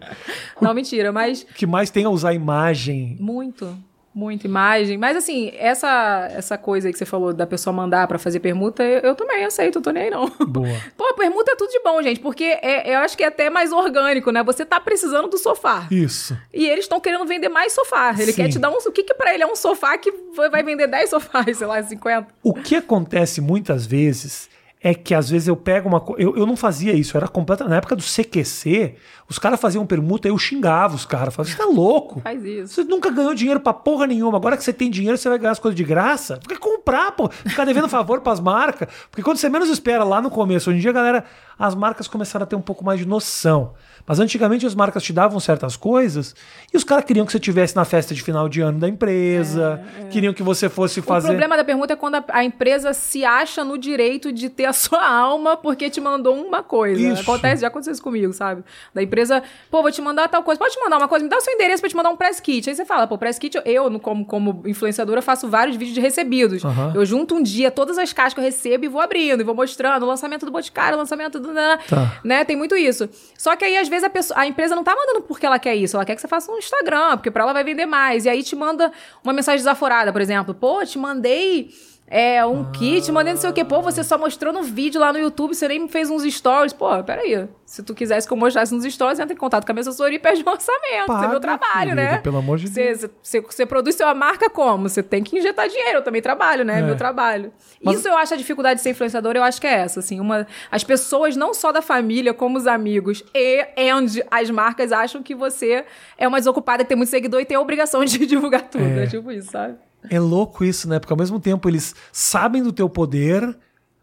[0.62, 3.18] não, mentira, mas O que mais tem a usar imagem.
[3.20, 3.78] muito,
[4.16, 4.98] muita imagem.
[4.98, 8.82] Mas assim, essa, essa coisa aí que você falou da pessoa mandar pra fazer permuta,
[8.82, 10.30] eu, eu também aceito, eu tô nem aí não.
[10.48, 10.70] Boa.
[10.96, 13.74] Pô, permuta é tudo de bom, gente, porque é- eu acho que é até mais
[13.74, 14.42] orgânico, né?
[14.44, 15.86] Você tá precisando do sofá.
[15.92, 16.38] Isso.
[16.54, 18.16] E eles estão querendo vender mais sofá.
[18.18, 18.44] Ele Sim.
[18.44, 18.78] quer te dar um.
[18.86, 21.68] O que, que pra ele é um sofá que vai vai vender 10 sofás, sei
[21.68, 22.28] lá, 50?
[22.42, 24.50] O que acontece muitas vezes
[24.86, 26.22] é que às vezes eu pego uma coisa.
[26.22, 27.68] Eu, eu não fazia isso, era completa.
[27.68, 28.94] Na época do CQC,
[29.28, 31.34] os caras faziam permuta, eu xingava os caras.
[31.34, 32.22] Falava, você tá louco?
[32.22, 32.76] Faz isso.
[32.76, 34.38] Você nunca ganhou dinheiro pra porra nenhuma.
[34.38, 36.40] Agora que você tem dinheiro, você vai ganhar as coisas de graça.
[36.40, 37.28] Fica comprar, pô.
[37.30, 38.88] Ficar devendo favor pras marcas.
[39.10, 41.26] Porque quando você menos espera lá no começo, hoje em dia, galera,
[41.58, 43.74] as marcas começaram a ter um pouco mais de noção.
[44.08, 46.36] Mas antigamente as marcas te davam certas coisas
[46.74, 49.82] e os caras queriam que você estivesse na festa de final de ano da empresa,
[50.12, 51.28] queriam que você fosse fazer.
[51.28, 54.66] O problema da pergunta é quando a, a empresa se acha no direito de ter
[54.66, 57.02] a sua alma porque te mandou uma coisa.
[57.02, 57.22] Isso.
[57.22, 58.64] Acontece, já aconteceu isso comigo, sabe?
[58.94, 59.42] Da empresa,
[59.72, 60.60] pô, vou te mandar tal coisa.
[60.60, 62.40] Pode te mandar uma coisa, me dá o seu endereço pra te mandar um press
[62.40, 62.70] kit.
[62.70, 66.64] Aí você fala, pô, press kit, eu, como, como influenciadora, faço vários vídeos de recebidos.
[66.64, 66.94] Aham.
[66.94, 69.56] Eu junto um dia todas as caixas que eu recebo e vou abrindo, e vou
[69.56, 71.54] mostrando o lançamento do Boticário, o lançamento do.
[71.54, 72.20] Tá.
[72.24, 72.44] Né?
[72.46, 73.10] Tem muito isso.
[73.38, 75.76] Só que aí, às vezes, a, pessoa- a empresa não tá mandando porque ela quer
[75.76, 78.26] isso, ela quer que você faça um Instagram, porque pra ela vai vender mais.
[78.26, 78.92] E aí te manda
[79.24, 80.54] uma mensagem desaforada, por exemplo.
[80.54, 81.70] Pô, te mandei.
[82.08, 83.66] É, um kit, mandei não sei o quê.
[83.66, 86.72] Pô, você só mostrou no vídeo lá no YouTube, você nem fez uns stories.
[86.72, 87.48] Pô, peraí.
[87.66, 90.16] Se tu quisesse que eu mostrasse nos stories, entra em contato com a minha assessoria
[90.18, 91.08] e pede um orçamento.
[91.08, 92.18] Paga, Você meu trabalho, querida, né?
[92.20, 94.88] pelo amor de Você, você, você produz sua marca como?
[94.88, 96.80] Você tem que injetar dinheiro, eu também trabalho, né?
[96.80, 96.82] É.
[96.84, 97.52] Meu trabalho.
[97.84, 100.20] Mas- Isso eu acho a dificuldade de ser influenciador, eu acho que é essa, assim,
[100.20, 105.24] uma as pessoas não só da família, como os amigos e and as marcas acham
[105.24, 105.84] que você
[106.20, 109.06] é uma desocupada que tem muito seguidor e tem a obrigação de divulgar tudo, É.
[109.06, 109.76] é, tipo isso, sabe?
[110.10, 111.00] É louco isso, né?
[111.00, 113.56] Porque ao mesmo tempo eles sabem do teu poder,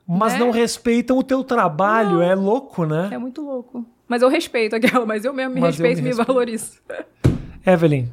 [0.07, 0.39] mas Né?
[0.41, 2.21] não respeitam o teu trabalho.
[2.21, 3.09] É louco, né?
[3.13, 3.85] É muito louco.
[4.09, 6.27] Mas eu respeito aquela, mas eu mesmo me Mas respeito e me respeito.
[6.27, 6.73] valorizo.
[7.67, 8.09] Evelyn,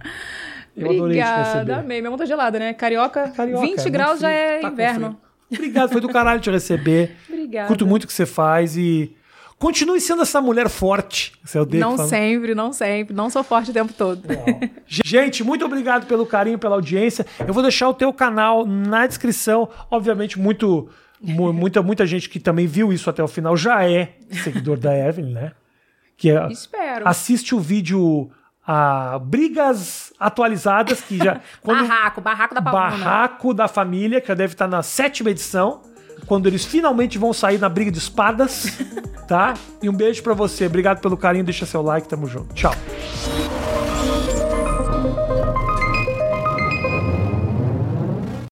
[0.77, 1.77] eu Obrigada.
[1.79, 1.99] Amei.
[2.01, 2.73] Minha mão tá gelada, né?
[2.73, 5.17] Carioca, Carioca, 20 muito graus já frio, é tá inverno.
[5.51, 7.15] Obrigado, foi do caralho te receber.
[7.27, 7.67] Obrigada.
[7.67, 9.15] Curto muito o que você faz e
[9.59, 11.33] continue sendo essa mulher forte.
[11.45, 12.09] Esse é Dave Não falando.
[12.09, 13.13] sempre, não sempre.
[13.13, 14.21] Não sou forte o tempo todo.
[14.87, 17.25] Gente, muito obrigado pelo carinho, pela audiência.
[17.45, 19.69] Eu vou deixar o teu canal na descrição.
[19.91, 20.89] Obviamente, muito,
[21.21, 24.95] mu- muita, muita gente que também viu isso até o final já é seguidor da
[24.97, 25.51] Evelyn, né?
[26.17, 27.07] Que é, Espero.
[27.07, 28.29] assiste o vídeo
[28.67, 31.39] a Brigas Atualizadas, que já.
[31.61, 32.81] Quando, Barraco, barraco da pavuna.
[33.03, 35.81] Barraco da Família, que já deve estar na sétima edição.
[36.29, 38.77] Quando eles finalmente vão sair na briga de espadas,
[39.27, 39.55] tá?
[39.81, 40.67] E um beijo pra você.
[40.67, 41.43] Obrigado pelo carinho.
[41.43, 42.07] Deixa seu like.
[42.07, 42.53] Tamo junto.
[42.53, 42.71] Tchau.